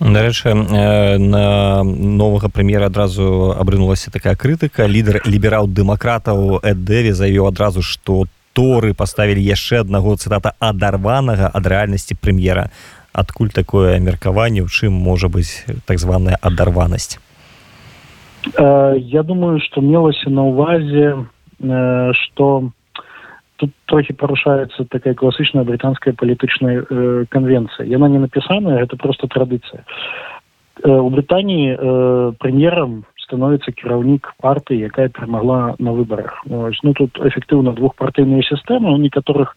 Дарэчы 0.00 0.52
на 0.52 1.82
новага 1.82 2.48
прэм'ера 2.52 2.92
адразу 2.92 3.56
абрынулася 3.56 4.12
такая 4.12 4.36
крытыка. 4.36 4.84
Лідар 4.84 5.24
ліберал-дэмакратаў 5.24 6.60
эдэві 6.60 7.16
заявіў 7.16 7.48
адразу 7.48 7.80
што 7.80 8.28
торы 8.52 8.92
паставілі 8.92 9.40
яшчэ 9.40 9.80
аднаго 9.80 10.16
цытата 10.20 10.52
адарванага 10.60 11.48
ад 11.48 11.64
рэальнасці 11.64 12.16
прэм'ера. 12.20 12.68
Адкуль 13.16 13.48
такое 13.48 13.96
меркаванне 13.96 14.60
у 14.60 14.68
чым 14.68 14.92
можа 14.92 15.32
быць 15.32 15.64
так 15.88 15.96
званая 15.96 16.36
адарванасць? 16.44 17.16
Я 18.52 19.22
думаю 19.24 19.60
што 19.64 19.80
мелася 19.80 20.28
на 20.28 20.44
ўвазе 20.44 21.24
што 22.20 22.68
тут 23.56 23.72
трохі 23.86 24.12
парушаецца 24.12 24.84
такая 24.90 25.14
класычная 25.14 25.64
брытанская 25.64 26.12
палітычная 26.12 26.84
э, 26.84 27.24
канвенцыя. 27.28 27.86
Яна 27.86 28.08
не 28.08 28.18
напісаная 28.18 28.82
это 28.82 28.96
просто 28.96 29.26
традыцыя. 29.26 29.84
Э, 30.84 30.90
у 30.90 31.08
брытаніі 31.10 31.68
э, 31.72 32.32
прэм'ерам 32.38 33.04
становіцца 33.26 33.72
кіраўнік 33.72 34.34
партыі 34.38 34.86
якая 34.86 35.08
перамагла 35.08 35.74
на 35.78 35.92
выбарах. 35.92 36.42
Ну 36.46 36.94
тут 36.94 37.18
эфектыўна 37.18 37.72
двухпартыйная 37.74 38.42
сістэма. 38.42 38.94
У 38.94 39.02
некаторых 39.02 39.56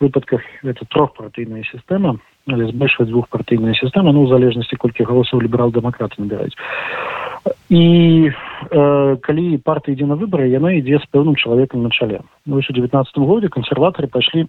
выпадках 0.00 0.42
это 0.62 0.84
трохпартыйная 0.86 1.64
сістэма 1.64 2.20
але 2.48 2.68
збольшваць 2.68 3.08
двухпартыйная 3.08 3.74
сістэма 3.74 4.12
ну 4.12 4.24
у 4.24 4.28
залежнасці 4.28 4.76
колькі 4.76 5.08
галосаў 5.08 5.40
ліберал-дэмакраты 5.40 6.20
набіраюць 6.20 6.56
і 7.68 7.84
э, 8.28 9.16
калі 9.20 9.58
партыя 9.64 9.96
ідзе 9.96 10.06
на 10.06 10.16
выбары 10.20 10.48
яна 10.52 10.72
ідзе 10.76 11.00
з 11.00 11.08
пэўным 11.12 11.36
чалавекам 11.36 11.82
на 11.82 11.90
чале 11.90 12.20
ну, 12.46 12.56
у 12.56 12.60
девятнадцатым 12.60 13.24
годзе 13.24 13.48
кансерватары 13.48 14.08
пайшлі 14.08 14.48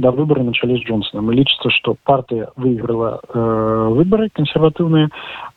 да 0.00 0.10
выборы 0.10 0.42
на 0.42 0.52
чале 0.52 0.76
з 0.76 0.88
джонсоном. 0.88 1.30
І 1.32 1.36
лічыцца 1.44 1.68
што 1.70 1.94
партыя 2.04 2.48
выйграла 2.56 3.20
э, 3.20 3.88
выборы 3.92 4.30
кансерватыўныя 4.32 5.10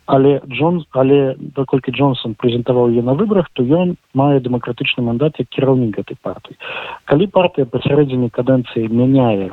але 0.05 0.41
джон 0.47 0.83
але 0.91 1.35
даколькі 1.39 1.91
джонсон 1.91 2.35
прэзентаваў 2.35 2.91
яе 2.91 3.01
на 3.01 3.13
выборах 3.13 3.47
то 3.53 3.63
ён 3.63 3.95
мае 4.13 4.39
дэмакратычны 4.39 5.03
мандат 5.03 5.39
як 5.39 5.47
кіраўнік 5.47 5.95
гэтай 5.95 6.17
партыі 6.21 6.59
калі 7.05 7.27
партыя 7.27 7.65
пасярэдзіне 7.65 8.29
кадэнцыі 8.29 8.91
мяняе 8.91 9.51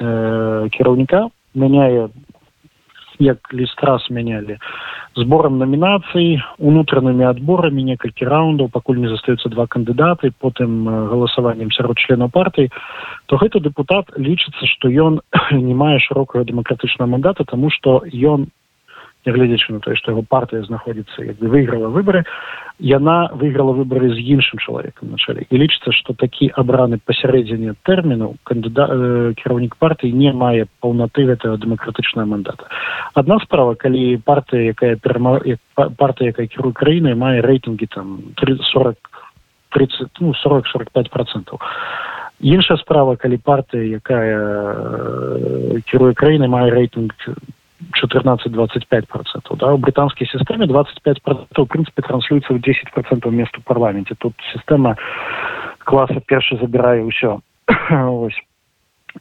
э, 0.00 0.68
кіраўніка 0.76 1.28
мяняе 1.56 2.08
як 3.18 3.38
ліст 3.52 3.80
раз 3.82 4.06
мянялі 4.10 4.58
зборам 5.16 5.56
намінацый 5.58 6.42
унутранымі 6.58 7.24
адборамі 7.24 7.82
некалькі 7.82 8.28
раундаў 8.28 8.68
пакуль 8.68 9.00
не 9.00 9.08
застаюцца 9.08 9.48
два 9.48 9.66
кандыдаты 9.66 10.32
потым 10.38 10.84
галасаваннем 10.84 11.72
сярод 11.72 11.96
членаў 11.96 12.28
партыі 12.28 12.68
то 13.26 13.40
гэты 13.40 13.60
депутат 13.64 14.12
лічыцца 14.16 14.68
што 14.76 14.92
ён 14.92 15.20
не 15.50 15.74
мае 15.74 15.98
шырокага 16.04 16.44
дэмакратычнага 16.44 17.08
мандата 17.10 17.44
тому 17.44 17.70
что 17.70 18.02
ён 18.12 18.52
нягледзячы 19.26 19.72
на 19.72 19.80
тое 19.80 19.96
што 19.96 20.14
яго 20.14 20.22
партыя 20.22 20.62
знаходзіцца 20.62 21.26
як 21.26 21.36
бы 21.38 21.48
выйграла 21.48 21.88
выборы 21.88 22.24
яна 22.78 23.30
выйграла 23.32 23.72
выборы 23.72 24.12
з 24.12 24.20
іншым 24.20 24.60
чалавекам 24.60 25.10
на 25.10 25.16
чале. 25.16 25.46
І 25.48 25.56
лічыцца 25.56 25.92
што 25.96 26.12
такі 26.12 26.52
абраны 26.54 26.98
пасярэдзіне 26.98 27.74
тэрміну 27.82 28.36
кандыда 28.44 28.86
э, 28.86 29.32
кіраўнік 29.40 29.76
партыі 29.80 30.12
не 30.12 30.32
мае 30.32 30.66
паўнаты 30.80 31.24
гэтага 31.24 31.56
дэмакратычнага 31.56 32.28
мандата. 32.28 32.68
Адна 33.14 33.40
справа 33.40 33.74
калі 33.74 34.20
партыя 34.24 34.76
якая 34.76 34.96
перама 34.96 35.40
партыя 35.74 36.36
якая 36.36 36.46
кіруе 36.46 36.72
краінай 36.72 37.14
мае 37.14 37.40
рэйтынгі 37.40 37.88
там 37.88 38.20
30 38.36 39.00
30 39.72 40.20
ну 40.20 40.34
40 40.34 40.68
45 40.68 41.10
процентов 41.10 41.60
іншая 42.40 42.76
справа 42.76 43.16
калі 43.16 43.40
партыя 43.40 43.96
якая 43.96 44.36
э, 44.36 45.80
кіруе 45.88 46.12
краінай 46.12 46.48
мае 46.48 46.68
рэйтынг 46.70 47.16
14-25 48.02 49.06
процентов 49.06 49.58
да? 49.58 49.74
У 49.74 49.78
британской 49.78 50.26
системе 50.26 50.66
25 50.66 51.22
процентов 51.22 51.66
в 51.66 51.70
принципе 51.70 52.02
транслируется 52.02 52.54
в 52.54 52.60
10 52.60 52.92
процентов 52.92 53.32
мест 53.32 53.56
в 53.56 53.64
парламенте. 53.64 54.14
Тут 54.18 54.34
система 54.52 54.96
класса 55.78 56.20
перший 56.26 56.58
забираю 56.58 57.08
все 57.08 57.38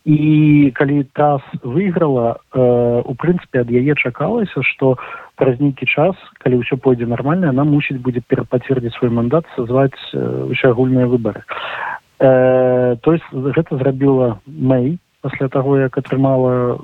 і 0.05 0.71
калі 0.77 1.03
таз 1.13 1.41
выйграла 1.63 2.37
э, 2.51 3.01
у 3.05 3.13
прынцыпе 3.15 3.63
ад 3.63 3.71
яе 3.71 3.95
чакалася 3.95 4.61
што 4.61 4.97
праз 5.39 5.59
нейкі 5.59 5.87
час 5.87 6.19
калі 6.43 6.59
ўсё 6.59 6.75
пойдзе 6.77 7.07
нармальна 7.07 7.49
она 7.49 7.63
мусіць 7.63 8.01
будзе 8.03 8.19
перапацвердзіць 8.27 8.95
свой 8.99 9.09
мандат 9.09 9.45
сазваць 9.55 9.95
э, 10.13 10.19
ўсё 10.51 10.75
агульныя 10.75 11.07
выбары 11.07 11.47
э, 12.19 12.95
то 13.01 13.13
есть 13.13 13.25
гэта 13.31 13.77
зрабіла 13.77 14.39
мэй 14.45 14.99
пасля 15.21 15.47
таго 15.47 15.79
як 15.79 15.97
атрымала 15.97 16.83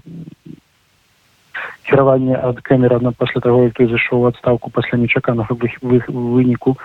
кіраванне 1.92 2.40
ад 2.40 2.64
кэмерана 2.64 3.12
пасля 3.12 3.42
таго 3.44 3.68
як 3.68 3.76
той 3.76 3.92
зайшоў 3.92 4.32
адстаўку 4.32 4.72
пасля 4.72 4.98
нечаканага 4.98 5.56
выніку 5.60 6.78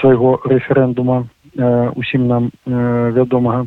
свайго 0.00 0.40
рэферэндума 0.44 1.24
э, 1.24 1.90
усім 1.94 2.26
нам 2.26 2.48
э, 2.48 3.10
вядомага 3.12 3.66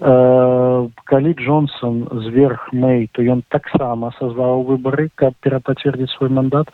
э, 0.00 0.88
калі 1.04 1.34
джонсон 1.38 2.08
зверх 2.26 2.66
мэй 2.72 3.06
то 3.12 3.22
ён 3.22 3.46
таксама 3.48 4.10
сазваў 4.18 4.66
выбары 4.66 5.08
каб 5.14 5.38
перапацвердзіць 5.40 6.10
свой 6.16 6.30
мандат. 6.30 6.66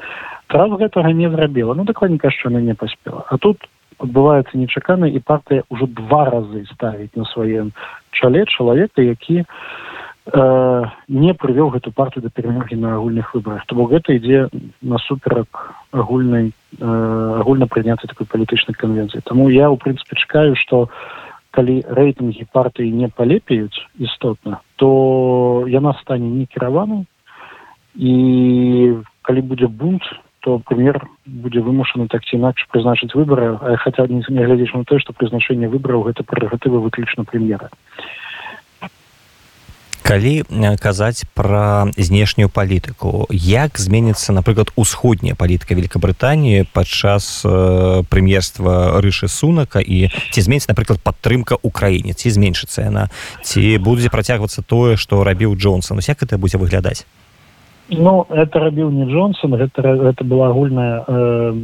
Раз 0.49 0.73
гэтага 0.81 1.13
не 1.13 1.29
зрабіла 1.29 1.75
ну 1.75 1.85
дакладненька 1.85 2.31
що 2.31 2.49
она 2.49 2.61
не 2.61 2.75
паспела 2.75 3.25
а 3.29 3.37
тут 3.37 3.61
адбываецца 3.99 4.57
нечакана 4.57 5.07
і 5.07 5.21
партыя 5.21 5.63
ўжо 5.71 5.87
два 5.87 6.25
разы 6.31 6.65
ставіць 6.73 7.15
на 7.15 7.25
сваем 7.31 7.73
чале 8.11 8.45
чалавека 8.47 9.03
які 9.03 9.45
э, 10.27 10.85
не 11.09 11.35
прывёў 11.35 11.71
гэту 11.75 11.93
партыю 11.93 12.23
да 12.23 12.31
перамогі 12.31 12.77
на 12.77 12.97
агульных 12.97 13.35
выбарах. 13.35 13.67
То 13.67 13.75
бок 13.75 13.91
гэта 13.91 14.17
ідзе 14.17 14.49
насуперак 14.81 15.75
агульнай 15.93 16.53
э, 16.53 16.85
агульна 17.41 17.67
прыняцца 17.67 18.07
такой 18.07 18.27
палітычнай 18.27 18.75
канвенцыі. 18.75 19.23
Таму 19.25 19.49
я 19.51 19.69
ў 19.69 19.77
прынцыпе 19.77 20.17
чакаю 20.17 20.57
што 20.57 20.89
калі 21.55 21.85
рэйтынгі 21.87 22.51
партыі 22.53 22.91
не 22.91 23.09
палепеюць 23.09 23.79
істотна 23.99 24.61
то 24.77 25.65
яна 25.69 25.95
стане 26.01 26.27
не 26.27 26.47
кіраванай 26.47 27.07
і 27.95 28.15
калі 29.23 29.41
будзе 29.41 29.69
бунт 29.69 30.03
то 30.41 30.59
прэм'ер 30.59 30.99
будзе 31.25 31.61
вымушаны 31.61 32.09
так 32.09 32.25
ці 32.25 32.37
інакш 32.37 32.67
прызначыць 32.69 33.15
выбары. 33.15 33.57
Хаця 33.81 34.05
не 34.09 34.21
глядзеч 34.45 34.75
на 34.75 34.85
тое 34.85 34.99
што 34.99 35.13
прызначэнне 35.13 35.69
выбраў 35.69 36.03
гэта 36.11 36.25
прэрагатывы 36.25 36.81
выключна 36.81 37.25
прэм'ера 37.25 37.71
калі 40.05 40.45
казаць 40.77 41.25
пра 41.33 41.89
знешнюю 41.97 42.53
палітыку 42.53 43.25
як 43.33 43.81
зменіцца 43.81 44.37
напрыклад 44.37 44.69
усходняя 44.77 45.33
палітыка 45.33 45.73
великкабрытаніі 45.73 46.69
падчас 46.77 47.41
э, 47.41 48.05
прэм'ерства 48.13 49.01
рышы 49.01 49.33
сунака? 49.33 49.81
І 49.81 50.13
ці 50.31 50.41
зменіць 50.45 50.69
напрыклад 50.69 51.01
падтрымка 51.01 51.57
ўкраіне 51.65 52.13
ці 52.13 52.29
зменшыцца 52.29 52.85
яна 52.85 53.09
ці 53.41 53.81
будзе 53.81 54.13
працягвацца 54.13 54.61
тое 54.61 55.01
што 55.01 55.25
рабіў 55.25 55.57
джонсон? 55.57 56.05
Як 56.05 56.23
это 56.23 56.37
будзе 56.37 56.61
выглядаць 56.61 57.09
Ну 57.89 58.27
это 58.29 58.61
рабіў 58.61 58.93
не 58.93 59.09
Джонсон 59.09 59.57
гэта 59.57 59.81
гэта 59.81 60.21
была 60.25 60.53
агульная 60.53 61.05
э, 61.09 61.55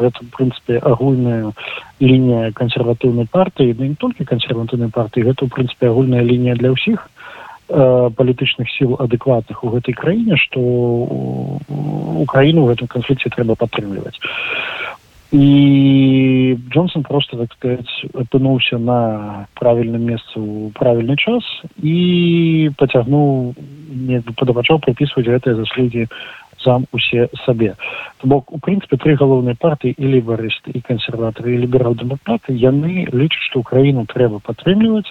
это 0.00 0.18
в 0.24 0.28
прынцыпе 0.32 0.80
агульная 0.80 1.52
лінія 2.00 2.52
кансерватыўнай 2.56 3.28
партыі 3.28 3.76
да 3.76 3.84
не 3.84 4.00
толькі 4.00 4.24
кансерватыўнай 4.24 4.88
партыі 4.88 5.28
гэта 5.28 5.44
ў 5.44 5.52
прынцыпе 5.52 5.92
агульная 5.92 6.24
лінія 6.24 6.56
для 6.56 6.72
ўсіх 6.72 7.04
э, 7.04 7.13
палітычных 7.68 8.68
сіл 8.76 8.96
адэкватных 9.00 9.64
у 9.64 9.72
гэтай 9.72 9.96
краіне 9.96 10.36
што 10.36 10.60
украіну 12.20 12.64
ў 12.64 12.68
гэтым 12.74 12.88
канфлікце 12.88 13.32
трэба 13.32 13.56
падтрымліваць. 13.56 14.20
І 15.34 16.56
Джонсон 16.70 17.02
просто 17.02 17.36
так 17.36 17.52
сказать 17.54 17.90
апынуўся 18.14 18.78
на 18.78 19.48
правільным 19.58 20.04
месцы 20.04 20.38
ў 20.38 20.70
правільны 20.76 21.16
час 21.16 21.42
і 21.82 22.70
пацягнуў 22.78 23.54
не 23.90 24.20
падабачаў 24.20 24.78
прыпісваць 24.84 25.26
гэтыя 25.26 25.56
заслугі 25.58 26.06
сам 26.62 26.86
усе 26.92 27.28
сабе. 27.44 27.74
Бок 28.22 28.52
у 28.52 28.58
прынцыпе 28.58 28.96
тры 28.96 29.16
галоўныя 29.16 29.56
партыі 29.58 29.96
і 29.98 30.04
лібарысты 30.16 30.70
і 30.70 30.80
кансерватары 30.80 31.56
і 31.56 31.66
ліберал-дэмакраты 31.66 32.54
яны 32.54 33.08
лічаць 33.10 33.44
што 33.50 33.64
ўкраіну 33.64 34.06
трэба 34.06 34.38
падтрымліваць 34.38 35.10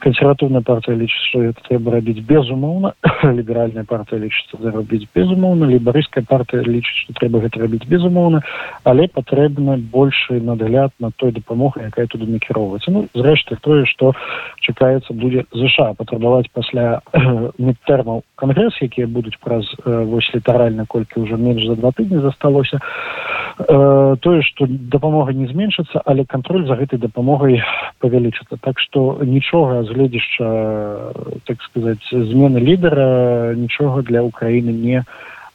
консерватыўная 0.00 0.62
партия 0.62 0.96
лічыць 0.96 1.28
что 1.28 1.42
это 1.42 1.60
трэба 1.68 1.92
рабіць 1.96 2.24
безумоўна 2.26 2.92
ліберальная 3.38 3.84
партия 3.84 4.18
лічыцца 4.18 4.60
зарабіць 4.60 5.08
безумоўна 5.14 5.68
лібарыйская 5.70 6.24
партия 6.28 6.62
лічыць 6.66 7.04
что 7.04 7.14
трэба 7.20 7.44
гэта 7.44 7.60
рабіць 7.60 7.86
безумоўна 7.86 8.42
але 8.84 9.08
патрэбна 9.08 9.76
больше 9.78 10.40
нагляд 10.40 10.92
на 10.98 11.10
той 11.10 11.32
дапамогай 11.32 11.86
якая 11.88 12.06
туды 12.06 12.26
накіроўваецца 12.26 12.90
ну 12.90 13.06
зрэшты 13.14 13.56
тое 13.60 13.84
что 13.86 14.14
чакаецца 14.60 15.14
будзе 15.14 15.44
ЗША 15.52 15.94
патрабаваць 15.94 16.50
пасля 16.52 17.00
медтэрмаў 17.58 18.24
кангрэс 18.36 18.80
якія 18.80 19.06
будуць 19.06 19.38
праз 19.44 19.68
вось 19.84 20.30
літаральна 20.34 20.86
колькі 20.86 21.26
ўжо 21.26 21.36
менш 21.36 21.66
за 21.66 21.76
два 21.76 21.92
тыдні 21.92 22.20
засталося. 22.20 22.76
э, 22.76 23.39
тое 23.66 24.42
что 24.42 24.66
дапамога 24.68 25.32
не 25.32 25.46
зменшыцца 25.46 26.02
але 26.04 26.24
кантроль 26.24 26.66
за 26.66 26.76
гэтай 26.76 26.98
дапамогай 26.98 27.62
павялічыцца 28.00 28.56
так 28.60 28.78
что 28.78 29.18
нічога 29.22 29.82
з 29.84 29.92
гледзяшча 29.92 30.48
так 31.44 31.62
сказать 31.62 32.04
змены 32.10 32.58
лідара 32.58 33.54
нічога 33.54 34.02
для 34.02 34.22
украіны 34.22 34.72
не 34.72 35.04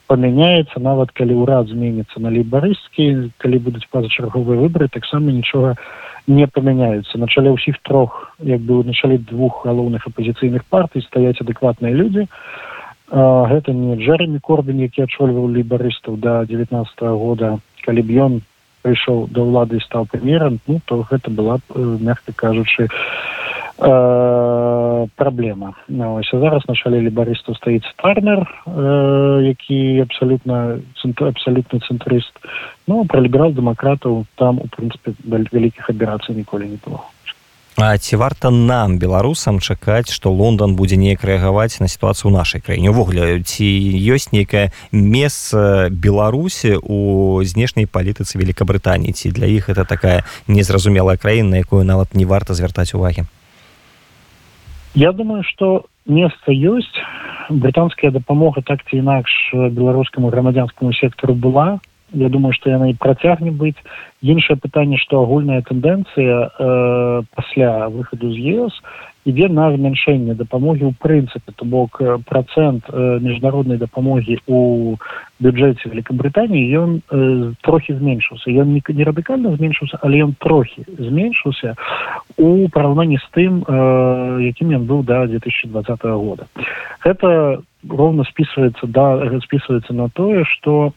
памяняецца 0.07 0.79
нават 0.79 1.11
калі 1.11 1.33
ўрад 1.41 1.67
зменіцца 1.67 2.21
на 2.21 2.29
лібарысцкі 2.29 3.31
калі 3.37 3.57
будуць 3.57 3.89
пазачарговыя 3.89 4.59
выборы 4.61 4.87
таксама 4.87 5.31
нічога 5.31 5.75
не 6.27 6.47
памяняюцца 6.47 7.17
на 7.17 7.27
чале 7.27 7.53
ўсіх 7.53 7.81
трох 7.81 8.33
як 8.39 8.61
бы 8.61 8.83
на 8.83 8.93
чале 8.93 9.17
двух 9.17 9.65
галоўных 9.65 10.07
апозіцыйных 10.07 10.65
партый 10.65 11.01
стаяць 11.05 11.41
адэкватныя 11.41 11.93
людзі. 11.93 12.27
Гэта 13.09 13.73
не 13.73 13.95
джеремі 14.01 14.41
корбін 14.41 14.81
які 14.81 15.05
адчольваў 15.05 15.53
лібарыстаў 15.53 16.17
до 16.17 16.45
девятнадцатого 16.45 17.17
года 17.17 17.57
калі 17.85 18.01
б 18.01 18.09
ён 18.25 18.41
прыйшоў 18.85 19.33
да 19.33 19.41
ўлады 19.41 19.81
і 19.81 19.85
стаў 19.85 20.05
прэм'ерам 20.11 20.59
ну 20.67 20.79
то 20.85 21.01
гэта 21.09 21.33
была 21.33 21.57
б 21.57 21.61
мягка 22.01 22.31
кажучы 22.35 22.85
э, 22.85 22.89
праблема. 25.15 25.73
Ось 25.89 26.31
зараз 26.31 26.67
начале 26.67 27.01
лібарыстаў 27.07 27.55
стаіць 27.57 27.93
фармер 27.97 28.45
э, 28.45 28.47
які 29.49 30.01
абсалютна 30.05 30.79
абсалютны 31.03 31.79
цэнтрыст. 31.81 32.33
Ну 32.87 33.05
пра 33.09 33.19
ліберал-дэмакратаў 33.25 34.25
там 34.35 34.59
у 34.61 34.67
прынцыпе 34.69 35.13
вялікіх 35.25 35.89
аберацый 35.89 36.35
ніколі 36.35 36.69
не 36.69 36.77
было 36.85 37.01
А 37.77 37.97
ці 37.97 38.15
варта 38.15 38.49
нам 38.55 38.95
беларусам 39.03 39.59
чакаць 39.59 40.07
што 40.07 40.31
Лондон 40.31 40.79
будзе 40.79 40.95
неяк 40.95 41.27
рэагаваць 41.27 41.83
на 41.83 41.91
сітуацыю 41.91 42.31
ў 42.31 42.39
нашай 42.39 42.63
краіне? 42.63 42.95
Увогуле 42.95 43.43
ці 43.43 43.67
ёсць 44.15 44.31
нейкае 44.31 44.71
месца 44.95 45.91
беларусі 45.91 46.79
у 46.79 47.43
знешняй 47.43 47.83
палітыцы 47.83 48.39
великкабрытаніі 48.39 49.11
ці 49.11 49.35
для 49.35 49.51
іх 49.51 49.67
это 49.67 49.83
такая 49.83 50.23
незразумелая 50.47 51.19
краіна 51.19 51.59
на 51.59 51.59
якую 51.59 51.83
нават 51.83 52.15
не 52.15 52.23
варта 52.23 52.55
звяртаць 52.55 52.95
увагі? 52.95 53.27
Я 54.95 55.11
думаю 55.11 55.43
что 55.43 55.91
месца 56.07 56.55
ёсць. 56.55 56.95
Брытанская 57.51 58.07
дапамога 58.09 58.63
так 58.63 58.87
ці 58.87 59.03
інакш 59.03 59.51
беларускаму 59.51 60.31
грамадзянскаму 60.31 60.95
сектару 60.95 61.35
была 61.35 61.83
я 62.13 62.29
думаю 62.29 62.53
что 62.53 62.69
яна 62.69 62.89
і 62.89 62.93
працягне 62.93 63.51
быць. 63.51 63.79
Іншае 64.21 64.57
пытанне 64.57 64.97
что 64.97 65.23
агульная 65.23 65.61
тэндэнцыя 65.61 66.49
э, 66.49 67.21
пасля 67.35 67.89
выхаду 67.89 68.31
з 68.31 68.37
ес 68.37 68.73
ідзе 69.25 69.49
на 69.49 69.73
змяншэнне 69.73 70.37
дапамогі 70.37 70.85
ў 70.85 70.93
прынцыпе. 71.01 71.51
То 71.57 71.65
бок 71.65 71.97
процент 72.29 72.85
э, 72.89 73.19
міжнароднай 73.19 73.77
дапамогі 73.81 74.37
у 74.45 74.95
бюджэце 75.41 75.89
великкабрытаніі 75.89 76.77
ён 76.77 76.91
э, 77.01 77.53
трохі 77.65 77.97
зменшыўся. 77.97 78.53
Ён 78.53 78.77
не, 78.77 78.81
не 78.85 79.03
радыкальна 79.03 79.57
зменшыўся 79.57 79.97
але 80.01 80.21
ён 80.29 80.37
трохі 80.37 80.85
зменшыўся 80.87 81.73
у 82.37 82.69
параўнанні 82.69 83.17
з 83.17 83.27
тым 83.33 83.65
э, 83.65 84.45
якім 84.53 84.77
ён 84.77 84.85
быў 84.85 85.01
да 85.03 85.25
2020 85.25 86.05
года. 86.05 86.45
Гэта 87.01 87.61
роўна 87.89 88.23
списывается 88.29 88.85
да 88.85 89.25
списывается 89.41 89.93
на 89.93 90.09
тое 90.09 90.45
что 90.45 90.93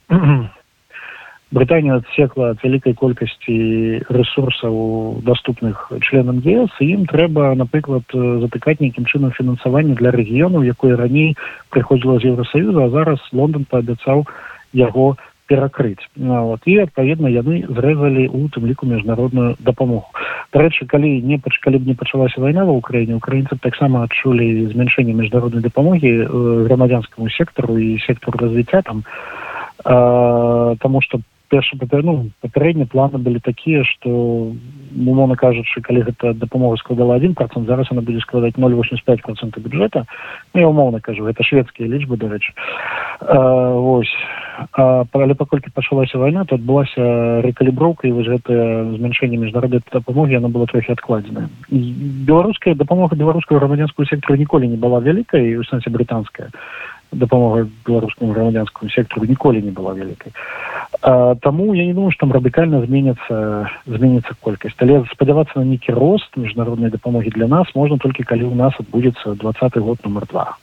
Брытанія 1.50 1.96
адсекла 1.96 2.50
ад 2.52 2.61
вялікай 2.61 2.92
колькасці 2.92 4.04
ресурсаў 4.12 5.22
доступных 5.24 5.88
членам 6.04 6.42
і 6.44 6.68
ім 6.84 7.06
трэба 7.08 7.56
напрыклад 7.56 8.04
затыкаць 8.12 8.80
нейкім 8.84 9.08
чынам 9.08 9.32
фінансавання 9.32 9.96
для 9.96 10.12
рэгіёнаў 10.12 10.61
якое 10.68 10.96
раней 10.96 11.37
прыходзіла 11.72 12.20
з 12.20 12.37
еўросаюза 12.37 12.84
а 12.84 12.92
зараз 12.92 13.18
лондон 13.32 13.64
паабяцаў 13.64 14.28
яго 14.76 15.16
перакрыць 15.48 16.04
ну, 16.16 16.52
вот, 16.52 16.61
і 16.68 16.84
адпаведна 16.84 17.32
яны 17.32 17.64
зрэзалі 17.64 18.28
у 18.28 18.52
тым 18.52 18.68
ліку 18.68 18.84
міжнародную 18.84 19.56
дапамогу. 19.58 20.12
Дарэчы 20.52 20.84
калі 20.84 21.08
не 21.24 21.40
пач 21.40 21.56
калі 21.64 21.80
б 21.80 21.88
не 21.88 21.96
пачалася 21.96 22.44
вайна 22.44 22.68
ва 22.68 22.76
ўкраіне 22.76 23.16
украінцы 23.16 23.56
таксама 23.56 24.04
адчулі 24.04 24.68
змяншэнне 24.76 25.16
міжнароднай 25.16 25.64
дапамогі 25.64 26.12
э, 26.12 26.28
грамадзянскаму 26.68 27.32
сектару 27.32 27.80
і 27.80 27.96
сектару 28.04 28.37
развіцця 28.37 28.84
там. 28.84 29.02
Э, 29.88 30.76
таму 30.76 31.00
што 31.00 31.24
першы 31.48 31.76
ну 32.02 32.30
папярэдні 32.40 32.84
планы 32.87 33.18
былі 33.18 33.40
такія 33.40 33.84
что 33.84 34.52
умоўно 34.96 35.37
кажучы 35.37 35.80
калі 35.80 36.02
гэта 36.02 36.34
дапамога 36.34 36.76
складала 36.76 37.16
один 37.16 37.34
процент 37.34 37.66
зараз 37.66 37.88
она 37.90 38.02
будзе 38.02 38.20
складаць 38.20 38.54
085 38.56 39.22
процента 39.22 39.61
бюджета 39.61 40.06
ну, 40.54 40.61
я 40.61 40.68
умоўно 40.68 41.00
кажу 41.00 41.26
это 41.26 41.42
шведскія 41.42 41.88
лічбы 41.88 42.16
дарэчы 42.16 42.52
ось 43.20 44.14
але 44.76 45.34
паколькі 45.34 45.70
пачалася 45.74 46.18
вайна 46.18 46.44
то 46.44 46.56
адбылася 46.56 47.40
рэкаліброўка 47.42 48.08
і 48.08 48.12
вось 48.12 48.28
гэтае 48.28 48.96
змяншэнне 48.96 49.37
міжнароднай 49.38 49.80
дапамогі 49.92 50.37
она 50.37 50.48
была 50.48 50.66
трохі 50.66 50.92
адкладзеная 50.92 51.48
беларуская 51.70 52.74
дапамога 52.74 53.16
беларускую 53.16 53.58
грамадзянскую 53.58 54.06
сектару 54.06 54.37
ніколі 54.37 54.68
не 54.68 54.76
была 54.76 55.00
вялікай 55.00 55.56
у 55.56 55.64
сэнсе 55.64 55.90
брытанская 55.90 56.50
дапамога 57.12 57.68
беларускаму 57.87 58.33
грамадзянскому 58.33 58.90
сектору 58.90 59.27
ніколі 59.27 59.62
не 59.62 59.71
была 59.71 59.94
вялікай. 59.94 60.33
Таму 61.40 61.75
я 61.75 61.87
не 61.87 61.94
думаю 61.94 62.11
что 62.12 62.27
там 62.27 62.33
радыкальна 62.33 62.85
зменится 62.85 63.71
зменится 63.87 64.35
колькасць. 64.40 64.77
Але 64.79 65.05
спадзявацца 65.12 65.59
на 65.59 65.64
нейкі 65.64 65.92
рост 65.92 66.37
міжнароднай 66.37 66.90
дапамогі 66.90 67.31
для 67.31 67.47
нас 67.47 67.66
можна 67.75 67.99
толькі 67.99 68.25
калі 68.25 68.44
у 68.44 68.55
нас 68.55 68.75
адбудзецца 68.79 69.35
двадцатый 69.35 69.83
год 69.83 69.99
номер 70.05 70.27
два 70.27 70.57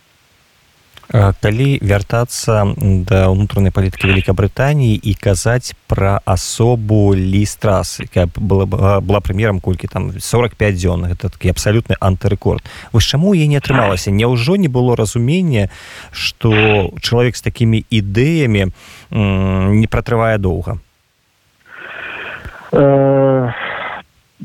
калі 1.11 1.79
вяртацца 1.81 2.65
да 3.05 3.29
ўнутранай 3.29 3.69
палітыкі 3.69 4.15
Вкабрытаніі 4.25 4.97
і 4.97 5.13
казаць 5.13 5.77
пра 5.85 6.17
асобу 6.25 7.13
лістрас 7.13 8.01
якая 8.01 8.25
была 8.33 8.65
была 8.99 9.19
прэм'ерам 9.21 9.61
колькі 9.61 9.87
там 9.87 10.09
45 10.17 10.75
дзён. 10.75 11.05
Гэта 11.13 11.29
такі 11.29 11.53
абсалютны 11.53 11.95
антырэкорд. 12.01 12.65
Вось 12.91 13.05
чаму 13.05 13.33
я 13.37 13.45
не 13.45 13.57
атрымалася? 13.61 14.09
Няўжо 14.09 14.57
не 14.57 14.67
было 14.67 14.95
разумення 14.95 15.69
што 16.11 16.89
чалавек 17.01 17.37
з 17.37 17.41
такімі 17.41 17.85
ідэямі 17.89 18.73
не 19.11 19.87
пратрывае 19.87 20.37
доўга? 20.37 20.81
Э, 22.73 23.53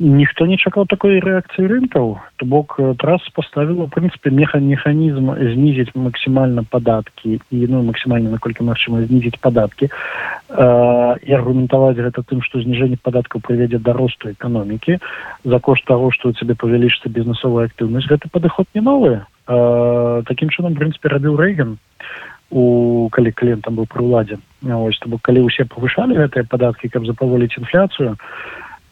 ніхто 0.01 0.47
не 0.47 0.57
чакаў 0.57 0.87
такой 0.89 1.21
рэакцыі 1.21 1.69
рынкаў 1.69 2.17
то 2.41 2.47
бок 2.49 2.81
трас 2.99 3.21
паставіла 3.37 3.85
в 3.85 3.93
прынцыпе 3.93 4.33
меха 4.33 4.57
механізм 4.59 5.37
знізіць 5.37 5.93
максімальна 5.95 6.65
падаткі 6.65 7.37
і 7.37 7.59
ну 7.69 7.83
максімальна 7.85 8.33
наколькі 8.33 8.65
магчыма 8.65 9.05
знізіць 9.05 9.37
падаткі 9.45 9.93
і 9.93 11.31
аргументаваць 11.37 12.01
гэта 12.01 12.25
тым 12.25 12.41
што 12.41 12.65
зніжэнне 12.65 12.97
падаткаў 12.97 13.45
прывядзе 13.45 13.77
да 13.77 13.93
росту 13.93 14.33
эканомікі 14.33 14.97
за 15.45 15.59
кошт 15.61 15.85
таго 15.85 16.09
што 16.17 16.33
у 16.33 16.33
цябе 16.33 16.57
павялічыцца 16.57 17.13
бізнесовая 17.13 17.69
актыўнасць 17.69 18.09
гэты 18.09 18.33
падыход 18.33 18.73
не 18.73 18.81
новы 18.81 19.21
такім 20.25 20.49
чынам 20.49 20.81
прынцыпе 20.81 21.13
рабіў 21.13 21.37
рэйген 21.37 21.77
у 22.51 23.09
калі 23.13 23.37
кліентам 23.37 23.77
быў 23.77 23.85
пры 23.85 24.01
ўладзе 24.01 24.41
ось 24.65 24.99
то 25.05 25.13
бок 25.13 25.21
калі 25.29 25.45
ўсе 25.45 25.69
павышалі 25.69 26.17
гэтыя 26.17 26.49
падаткі 26.49 26.89
каб 26.89 27.05
запаволіць 27.05 27.61
інфляцыю 27.61 28.17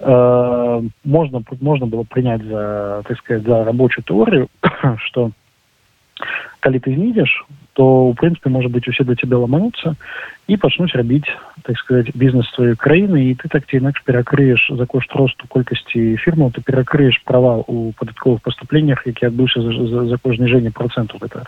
Э, 0.00 0.82
можно 1.04 1.42
можно 1.61 1.87
было 1.87 2.04
принять 2.04 2.42
за 2.44 3.02
так 3.04 3.18
сказать 3.18 3.42
за 3.42 3.64
рабочую 3.64 4.04
теорию 4.04 4.48
что 5.06 5.32
калі 6.61 6.78
ты 6.78 6.94
знізеш 6.94 7.44
то 7.72 8.06
у 8.06 8.14
прынцыпе 8.14 8.48
может 8.48 8.70
быть 8.70 8.87
усе 8.87 9.02
до 9.02 9.16
тебя 9.16 9.38
ламануцца 9.38 9.96
і 10.46 10.56
пачнуць 10.56 10.94
рабіць 10.94 11.26
так 11.64 11.76
сказать 11.78 12.14
бізнес 12.14 12.46
сваёй 12.54 12.76
краіны 12.76 13.26
і 13.26 13.34
ты 13.34 13.48
так 13.48 13.66
ці 13.66 13.78
інакш 13.82 14.04
перакрыеш 14.06 14.70
за 14.70 14.87
кошт 14.87 15.11
росту 15.16 15.48
колькасці 15.48 16.14
фірмаў 16.22 16.54
ты 16.54 16.62
перакрыеш 16.62 17.18
права 17.24 17.64
у 17.66 17.90
падатковых 17.98 18.38
паступленнях 18.42 19.02
які 19.04 19.26
адбыўся 19.26 19.62
за, 19.62 19.72
за, 19.87 20.06
за 20.06 20.16
кожь 20.22 20.38
ніжэнне 20.38 20.70
проценту 20.70 21.18
гэта 21.18 21.42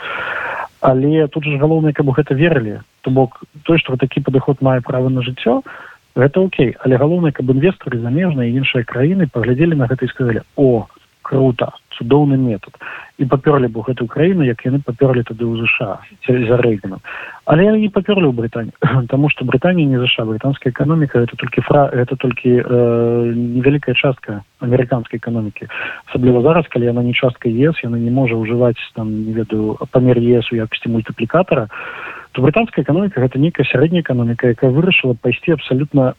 але 0.81 1.29
тут 1.29 1.45
же 1.45 1.55
галоўнае 1.55 1.93
каб 1.93 2.11
гэта 2.11 2.35
верылі 2.35 2.83
то 3.03 3.11
бок 3.11 3.45
той 3.63 3.79
што 3.79 3.95
такі 3.95 4.27
падыход 4.27 4.59
мае 4.59 4.81
права 4.83 5.09
на 5.09 5.23
жыццё 5.23 5.63
то 5.63 5.90
гэта 6.17 6.41
окей 6.41 6.75
але 6.81 6.97
галоўнае 6.97 7.33
каб 7.33 7.51
інвесторы 7.51 8.01
замежныя 8.01 8.51
іншыя 8.51 8.85
краіны 8.85 9.29
паглядзелі 9.31 9.77
на 9.77 9.87
гэта 9.87 10.05
і 10.05 10.13
сказалі 10.15 10.41
о 10.57 10.87
круто 11.23 11.73
цудоўны 11.95 12.37
метод 12.41 12.75
і 13.19 13.25
папёрлі 13.29 13.69
бы 13.69 13.85
гэтую 13.85 14.09
краіну 14.09 14.43
як 14.43 14.65
яны 14.65 14.81
папёрлі 14.81 15.23
тады 15.23 15.45
ў 15.45 15.63
ЗША 15.63 16.01
за 16.27 16.57
рэйгану 16.57 16.99
але 17.45 17.69
яны 17.69 17.79
не 17.85 17.91
папёрлі 17.93 18.27
ў 18.27 18.35
брытані 18.35 18.73
таму 19.13 19.29
што 19.29 19.45
брытанія 19.45 19.87
не 19.87 20.01
заша 20.01 20.25
брытанская 20.25 20.73
эканоміка 20.73 21.21
это 21.21 21.37
толькі 21.37 21.61
фра 21.61 21.87
это 21.93 22.17
толькі 22.17 22.59
э, 22.59 23.33
невялікая 23.37 23.95
частка 23.95 24.43
амерыканскай 24.61 25.17
эканомікі. 25.21 25.69
Асабліва 26.09 26.43
зараз 26.43 26.67
калі 26.69 26.85
яна 26.85 27.03
не 27.03 27.15
частка 27.15 27.49
ес 27.49 27.77
яна 27.85 27.97
не 27.97 28.11
можа 28.11 28.35
ўжываць 28.35 28.81
там 28.95 29.13
не 29.29 29.33
ведаю 29.33 29.79
памер 29.93 30.19
есу 30.19 30.57
якасці 30.57 30.89
мультыплікатара 30.89 31.69
то 31.69 32.20
то 32.33 32.43
брытанская 32.43 32.85
эканоміка 32.85 33.21
гэта 33.21 33.39
нейкая 33.39 33.67
сярэдняя 33.67 34.03
эканоміка 34.03 34.55
якая 34.55 34.71
вырашыла 34.71 35.15
пайсці 35.21 35.59
абсалютна 35.59 36.15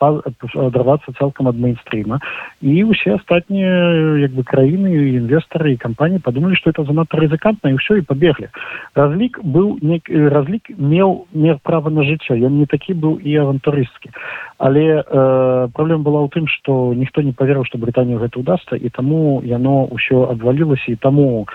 адрывацца 0.00 1.12
цалкам 1.18 1.48
ад 1.48 1.56
мейнстрыма 1.56 2.18
і 2.60 2.74
ўсе 2.90 3.16
астатнія 3.16 4.18
як 4.20 4.34
бы 4.34 4.42
краіны 4.42 4.90
інвестары 5.22 5.72
і 5.72 5.80
кампаніі 5.80 6.20
падумалі 6.20 6.58
што 6.58 6.70
это 6.70 6.84
занадта 6.84 7.16
рызыкантна 7.16 7.70
і 7.70 7.78
ўсё 7.78 8.02
і 8.02 8.06
пабеглі 8.08 8.50
разлік 8.94 9.38
быў 9.42 9.78
не 9.80 10.02
разлік 10.06 10.74
меў 10.76 11.26
мер 11.32 11.62
права 11.62 11.90
на 11.90 12.02
жыццё 12.02 12.34
ён 12.34 12.58
не 12.58 12.66
такі 12.66 12.98
быў 12.98 13.22
і 13.22 13.36
авантурысткі 13.46 14.10
але 14.58 15.00
э, 15.00 15.68
праблема 15.72 16.02
была 16.02 16.20
ў 16.26 16.28
тым 16.34 16.50
што 16.50 16.92
ніхто 16.92 17.22
не 17.22 17.32
паверыў 17.32 17.64
што 17.64 17.78
брытанію 17.78 18.18
гэта 18.18 18.42
ўдасца 18.42 18.76
і 18.76 18.88
таму 18.90 19.40
яно 19.46 19.86
ўсё 19.94 20.26
абвалілася 20.34 20.90
і 20.90 21.00
таму 21.00 21.46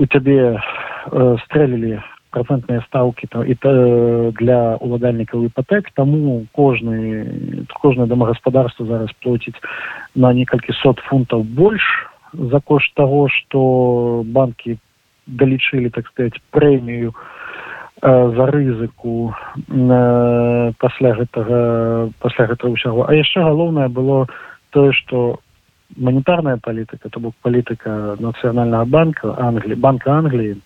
у 0.00 0.04
цябе 0.06 0.56
э, 0.56 1.36
стрэлілі 1.44 2.00
процентныя 2.30 2.82
стаўкі 2.86 3.26
то 3.26 3.42
і 3.44 3.54
то 3.54 3.70
для 4.38 4.76
уладальнікаў 4.80 5.50
іпатэк 5.50 5.90
таму 5.94 6.46
кожны 6.52 7.66
кожнае 7.82 8.06
домагаспадарство 8.06 8.86
зараз 8.86 9.10
плоціць 9.22 9.58
на 10.14 10.32
некалькі 10.32 10.72
сот 10.82 11.02
фунтаў 11.10 11.42
больш 11.42 11.82
за 12.32 12.60
кошт 12.60 12.94
таго 12.94 13.28
што 13.28 14.22
банкі 14.26 14.78
далічылі 15.26 15.90
так 15.90 16.06
сказать 16.08 16.40
прэмію 16.50 17.12
э, 18.02 18.32
за 18.36 18.46
рызыку 18.46 19.34
э, 19.68 20.72
пасля 20.78 21.14
гэтага 21.14 22.10
пасля 22.18 22.46
гэтага 22.46 22.72
ўсяго. 22.74 23.06
А 23.06 23.14
яшчэ 23.14 23.42
галоўнае 23.42 23.88
было 23.88 24.26
тое 24.70 24.92
што 24.92 25.40
манетарная 25.96 26.58
палітыка 26.62 27.10
то 27.10 27.20
бок 27.20 27.34
палітыка 27.42 28.16
нацыянальнага 28.18 28.84
банка 28.84 29.34
англі 29.38 29.74
банка 29.74 30.18
англіі 30.18 30.58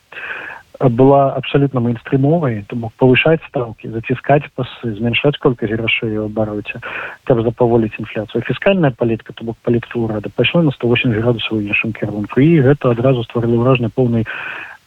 была 0.80 1.32
абсолютно 1.34 1.80
мейнстрімовай 1.80 2.64
то 2.68 2.76
мог 2.76 2.92
повышать 2.94 3.40
ставки 3.48 3.86
заціскать 3.86 4.50
пасы 4.54 4.94
змяншаць 4.94 5.38
колькасць 5.38 5.70
грашэй 5.70 6.18
абароце 6.26 6.80
каб 7.24 7.42
запаволіць 7.42 7.94
інфляцыю 7.98 8.42
фіскальная 8.42 8.90
палітка 8.90 9.32
то 9.32 9.44
бок 9.44 9.56
палітка 9.62 9.98
ўрада 9.98 10.30
пайшла 10.34 10.62
на 10.62 10.70
сто 10.72 10.88
восемь 10.88 11.14
градусаў 11.14 11.62
іншым 11.62 11.92
кірунку 11.92 12.40
і 12.40 12.60
гэта 12.60 12.90
адразу 12.90 13.22
стварыла 13.22 13.62
ўражанне 13.62 13.90
поўнай 13.94 14.26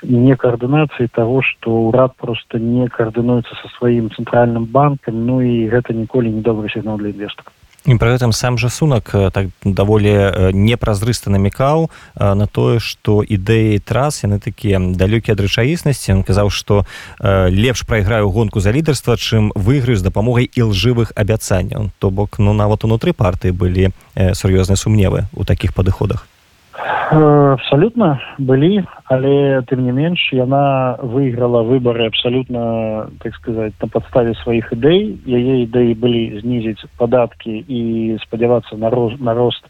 не 0.03 0.35
коаардынацыі 0.35 1.07
того 1.07 1.41
что 1.41 1.89
ўрад 1.89 2.15
просто 2.17 2.59
не 2.59 2.87
коаардынуецца 2.87 3.55
со 3.55 3.67
сваім 3.77 4.11
цэнтральным 4.11 4.65
банкам 4.65 5.25
ну 5.25 5.41
і 5.41 5.67
гэта 5.71 5.93
ніколі 5.93 6.29
не 6.29 6.41
добрый 6.41 6.69
сігнал 6.69 6.97
для 6.97 7.15
інвестора 7.15 7.49
і 7.87 7.95
пры 7.95 8.13
гэтым 8.13 8.35
сам 8.35 8.59
жа 8.59 8.67
сунак 8.69 9.15
так 9.31 9.47
даволі 9.63 10.51
непразрыста 10.51 11.31
намікаў 11.31 11.87
на 12.19 12.45
тое 12.51 12.83
што 12.83 13.23
ідэі 13.23 13.79
трас 13.79 14.27
яны 14.27 14.43
такія 14.43 14.77
далёкія 14.77 15.39
ад 15.39 15.41
рэчаіснасці 15.47 16.19
он 16.19 16.21
казаў 16.27 16.51
што 16.51 16.83
лепш 17.23 17.87
прайграю 17.87 18.29
гонку 18.29 18.59
за 18.59 18.75
лідарства 18.75 19.15
чым 19.15 19.55
выйграю 19.55 19.95
з 19.95 20.03
дапамогай 20.03 20.51
ілжывых 20.51 21.15
абяцанняў 21.15 21.91
то 21.99 22.11
бок 22.11 22.39
ну 22.43 22.51
нават 22.51 22.83
унутры 22.83 23.15
партыі 23.15 23.55
былі 23.55 23.95
сур'ёзныя 24.15 24.75
сумневы 24.75 25.31
у 25.31 25.47
такіх 25.47 25.71
падыходах 25.71 26.27
абсолютно 26.77 28.19
былі 28.37 28.83
але 29.09 29.61
тым 29.69 29.85
не 29.85 29.91
менш 29.91 30.21
яна 30.33 30.97
выйграла 31.01 31.63
выборы 31.63 32.05
абсолютно 32.07 33.09
так 33.23 33.35
сказать 33.35 33.73
на 33.81 33.87
подставе 33.87 34.35
сваіх 34.43 34.73
ідэй 34.73 35.17
яе 35.25 35.63
ідэі 35.65 35.95
былі 35.97 36.41
знізіць 36.41 36.85
падаткі 36.97 37.63
і 37.67 38.17
спадзявацца 38.21 38.77
на 38.77 38.89
рост 38.89 39.19
на 39.19 39.33
рост 39.33 39.63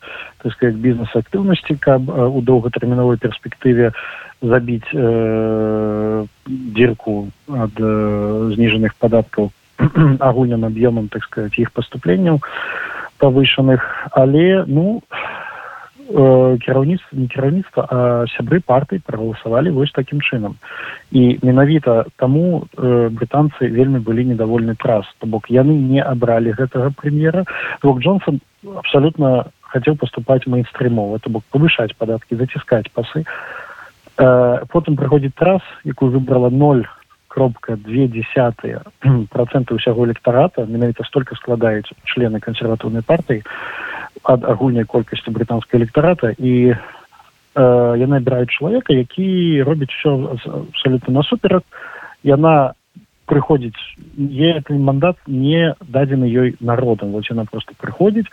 так 0.43 0.51
сказать 0.53 0.75
бізнес 0.75 1.15
актыўнасці 1.15 1.77
каб 1.79 2.09
у 2.09 2.41
доўгатэрміновой 2.41 3.17
перспектыве 3.17 3.93
забіць 4.41 4.91
э, 4.93 6.25
дзірку 6.47 7.29
ад 7.49 7.73
э, 7.79 8.51
зніжаных 8.55 8.95
падаткаў 8.99 9.51
агульным 10.19 10.65
аб'ёмам 10.65 11.07
так 11.09 11.23
сказать 11.23 11.57
іх 11.57 11.71
паступленняў 11.71 12.41
павышаных. 13.17 13.81
Але 14.11 14.63
ну 14.67 15.01
кіраўніцтва 16.07 17.19
не 17.19 17.27
кіраўніцтва 17.27 17.81
а 17.91 18.25
сябры 18.31 18.61
партыі 18.63 19.03
прагаласавалі 19.05 19.75
вось 19.75 19.91
такім 19.91 20.21
чынам. 20.21 20.55
І 21.11 21.39
менавіта 21.43 22.05
таму 22.15 22.63
э, 22.77 23.09
брытанцы 23.11 23.67
вельмі 23.67 23.99
былі 23.99 24.23
недовольны 24.25 24.75
трас 24.75 25.05
то 25.19 25.27
бок 25.27 25.49
яны 25.49 25.75
не 25.75 25.99
абралі 25.99 26.55
гэтага 26.55 26.95
прэм'ера. 26.95 27.43
Бок 27.83 27.99
джонсон 27.99 28.39
абсалютна 28.63 29.51
хацеў 29.61 29.97
паступаць 29.99 30.47
мейнстрымова 30.47 31.19
то 31.19 31.29
бок 31.29 31.43
павышаць 31.51 31.95
падаткі 31.97 32.39
заціскаць 32.39 32.87
пасы. 32.95 33.25
Э, 34.17 34.63
потым 34.71 34.95
прыходзіць 34.95 35.35
трас 35.35 35.61
якую 35.83 36.11
выбрала 36.11 36.49
ноль 36.49 36.87
кропка 37.27 37.75
две 37.75 38.07
десятые 38.07 38.81
проценты 39.29 39.75
ўсяго 39.75 40.07
электарата 40.07 40.65
менавіта 40.65 41.03
столько 41.03 41.35
складаюць 41.35 41.91
члены 42.05 42.39
кансерватыўнай 42.39 43.03
партыі 43.03 43.43
ад 44.23 44.45
агульнай 44.45 44.85
колькасці 44.85 45.31
брытанскага 45.31 45.83
электарата 45.83 46.33
і 46.37 46.73
э, 46.73 46.75
яны 48.01 48.17
абіраюць 48.17 48.53
чалавека 48.55 48.93
які 48.93 49.63
робіць 49.63 49.91
все 49.91 50.15
абсолютно 50.45 51.13
насуперак. 51.13 51.63
Яна 52.23 52.73
прыходзіць 53.27 53.77
гэты 54.17 54.77
мандат 54.79 55.17
не 55.27 55.75
дадзены 55.81 56.25
ёй 56.25 56.55
народам. 56.59 57.11
Вось 57.11 57.29
яна 57.29 57.45
просто 57.45 57.73
прыходзіць 57.77 58.31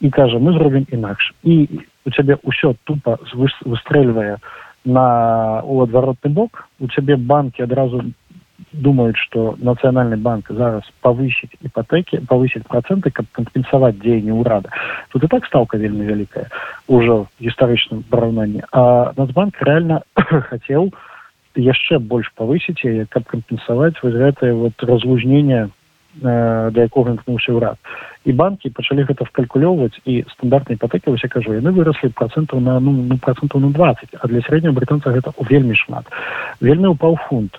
і 0.00 0.10
кажа 0.10 0.38
мы 0.38 0.52
зробім 0.56 0.86
інакш 0.90 1.34
і 1.44 1.68
у 2.06 2.10
цябе 2.10 2.40
ўсё 2.42 2.74
тупо 2.84 3.20
выстрэльвае 3.64 4.40
на 4.84 5.60
у 5.64 5.82
адваротны 5.84 6.30
бок 6.32 6.68
у 6.80 6.88
цябе 6.88 7.16
банки 7.16 7.62
адразу 7.62 8.02
думают 8.72 9.16
что 9.16 9.56
нацыянальны 9.58 10.16
банк 10.16 10.50
зараз 10.50 10.84
повысить 11.00 11.50
ипотеки 11.62 12.20
повысить 12.20 12.66
проценты 12.66 13.10
каб 13.10 13.26
кампенсаваць 13.32 13.98
дзеянне 13.98 14.32
ўрада 14.32 14.70
тут 15.12 15.24
и 15.24 15.28
так 15.28 15.46
ставка 15.46 15.76
вельмі 15.76 16.06
вялікая 16.06 16.48
уже 16.86 17.26
гістарычным 17.40 18.02
параўнанні 18.10 18.62
а 18.72 19.12
нацбанк 19.16 19.60
реально 19.62 20.02
хотел 20.14 20.92
яшчэ 21.54 21.98
больш 21.98 22.32
повысить 22.34 22.84
яе 22.84 23.06
каб 23.06 23.24
кампенсаваць 23.24 24.02
вось 24.02 24.14
гэтае 24.14 24.54
вот 24.54 24.82
разлужнение 24.82 25.70
Э, 26.22 26.70
да 26.74 26.82
якога 26.82 27.14
імкнуўся 27.14 27.54
ўрад 27.54 27.78
і 28.26 28.34
банкі 28.34 28.74
пачалі 28.74 29.06
гэта 29.06 29.22
вкалькулёўваць 29.30 30.02
і 30.10 30.26
стандартнай 30.34 30.74
іпотэкі 30.74 31.14
вось 31.14 31.22
я 31.22 31.30
кажу 31.30 31.54
яны 31.54 31.70
выраслі 31.70 32.10
процентаў 32.10 32.58
на 32.58 32.80
ну, 32.82 32.90
ну 32.90 33.14
процентаў 33.14 33.62
на 33.62 33.70
двадцать 33.70 34.10
а 34.18 34.26
для 34.26 34.42
сярэдняго 34.42 34.74
брытанца 34.74 35.14
гэта 35.14 35.30
вельмі 35.38 35.78
шмат. 35.78 36.10
Вельмі 36.58 36.98
упаў 36.98 37.14
фунт 37.30 37.54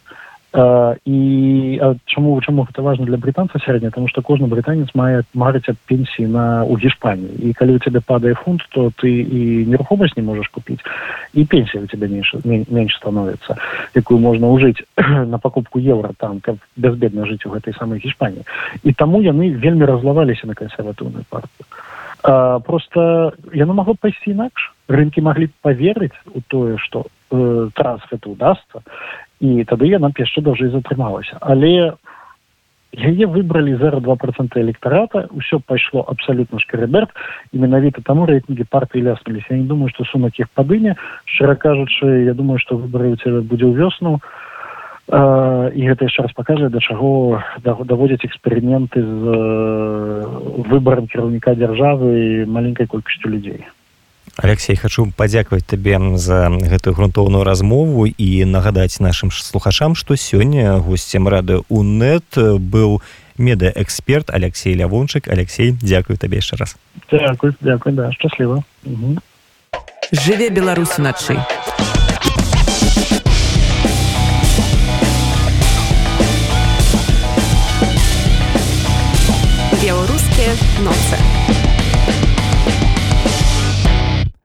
і 0.52 1.80
чаму 2.06 2.42
чаму 2.42 2.68
гэта 2.68 2.82
важно 2.82 3.06
для 3.06 3.18
брытанца 3.18 3.60
сярэдня 3.64 3.90
тому 3.92 4.08
что 4.10 4.22
кожны 4.22 4.48
брытанец 4.48 4.90
мае 4.94 5.24
марыць 5.34 5.70
ад 5.72 5.78
пенсіі 5.88 6.28
на 6.28 6.64
у 6.68 6.76
гішпаніі 6.76 7.40
і 7.40 7.54
калі 7.54 7.76
у 7.76 7.80
цябе 7.80 8.02
падае 8.04 8.34
фунт 8.36 8.60
то 8.76 8.92
ты 9.00 9.08
і 9.08 9.66
нерухомасць 9.72 10.18
не 10.18 10.24
можаш 10.24 10.52
купіць 10.52 10.84
і 11.34 11.46
пенсія 11.46 11.84
у 11.84 11.88
тебя 11.88 12.08
менш 12.12 12.36
менш 12.44 12.96
становіцца 13.00 13.56
якую 13.96 14.20
можна 14.20 14.52
ўжыць 14.52 14.84
на 15.32 15.40
пакупку 15.40 15.80
еўра 15.80 16.12
там 16.18 16.44
каб 16.44 16.60
бязбедна 16.76 17.26
жыць 17.26 17.48
у 17.48 17.56
гэтай 17.56 17.72
самай 17.80 18.04
гішпаніі 18.04 18.44
і 18.84 18.92
таму 18.94 19.24
яны 19.24 19.56
вельмі 19.56 19.88
разлаваліся 19.88 20.48
на 20.48 20.54
кансерватыўную 20.54 21.24
партию. 21.30 21.66
А, 22.24 22.60
просто 22.60 23.34
яно 23.54 23.74
магло 23.74 23.96
пайсці 23.96 24.36
інакш 24.36 24.74
рынкі 24.88 25.22
маглі 25.22 25.50
поверыць 25.62 26.18
у 26.36 26.42
тое 26.48 26.78
что 26.78 27.08
э, 27.32 27.70
транс 27.74 28.04
гэта 28.12 28.30
удастся 28.30 28.84
і 29.42 29.66
тады 29.66 29.90
яна 29.90 30.14
яшчэ 30.14 30.46
даўжэй 30.46 30.70
затрымалася. 30.70 31.42
Але 31.42 31.98
яе 32.94 33.26
выбралі 33.26 33.78
зера 33.80 34.00
два 34.00 34.16
процента 34.16 34.60
электарата 34.62 35.26
ўсё 35.32 35.60
пайшло 35.66 36.04
абсалютна 36.08 36.60
шкарыберт 36.60 37.10
і 37.52 37.64
менавіта 37.64 38.04
таму 38.04 38.28
рэйтынгі 38.28 38.68
партыі 38.70 39.08
ляснуліся 39.08 39.56
я 39.56 39.64
не 39.64 39.68
думаю 39.68 39.90
што 39.90 40.04
сумак 40.06 40.38
іх 40.40 40.52
падыне 40.54 40.96
шчыра 41.26 41.56
кажучы 41.56 42.28
я 42.28 42.34
думаю 42.34 42.60
што 42.60 42.76
выбары 42.78 43.16
у 43.16 43.18
цябе 43.18 43.42
будзе 43.42 43.66
ў 43.66 43.76
вёсну. 43.76 44.20
Uh, 45.12 45.68
і 45.76 45.92
гэта 45.92 46.08
яшчэ 46.08 46.24
раз 46.24 46.32
пакажа 46.32 46.70
да 46.70 46.80
чаго 46.80 47.44
даводзяць 47.60 48.24
эксперыменты 48.24 49.02
з 49.02 49.24
uh, 49.28 50.64
выбарам 50.72 51.08
кіраўніка 51.12 51.52
дзяржавы 51.58 52.46
маленькай 52.48 52.88
колькасцю 52.88 53.28
людзей 53.28 53.66
Алексей 54.42 54.76
хочу 54.76 55.06
падзякаваць 55.18 55.66
табе 55.70 56.00
за 56.18 56.50
гэтую 56.50 56.96
грунтоўную 56.98 57.44
размову 57.46 58.08
і 58.10 58.46
нагадаць 58.46 59.00
нашим 59.00 59.30
слухачам 59.30 59.94
што 59.96 60.18
сёння 60.18 60.80
госцем 60.82 61.28
рады 61.28 61.62
унет 61.70 62.26
быў 62.36 63.02
медаэксперт 63.38 64.30
Алексей 64.30 64.74
лявончык. 64.74 65.28
Алексей 65.28 65.72
дзякую 65.72 66.18
табе 66.18 66.42
яшчэ 66.42 66.58
раз. 66.58 66.76
Дзякуй, 67.12 67.54
дзякуй, 67.62 67.94
да, 67.94 68.12
шчасліва. 68.12 68.64
Жыве 70.12 70.50
Беларусь 70.50 70.98
начай 70.98 71.38
беларускія 79.82 80.54
ноцы 80.86 81.71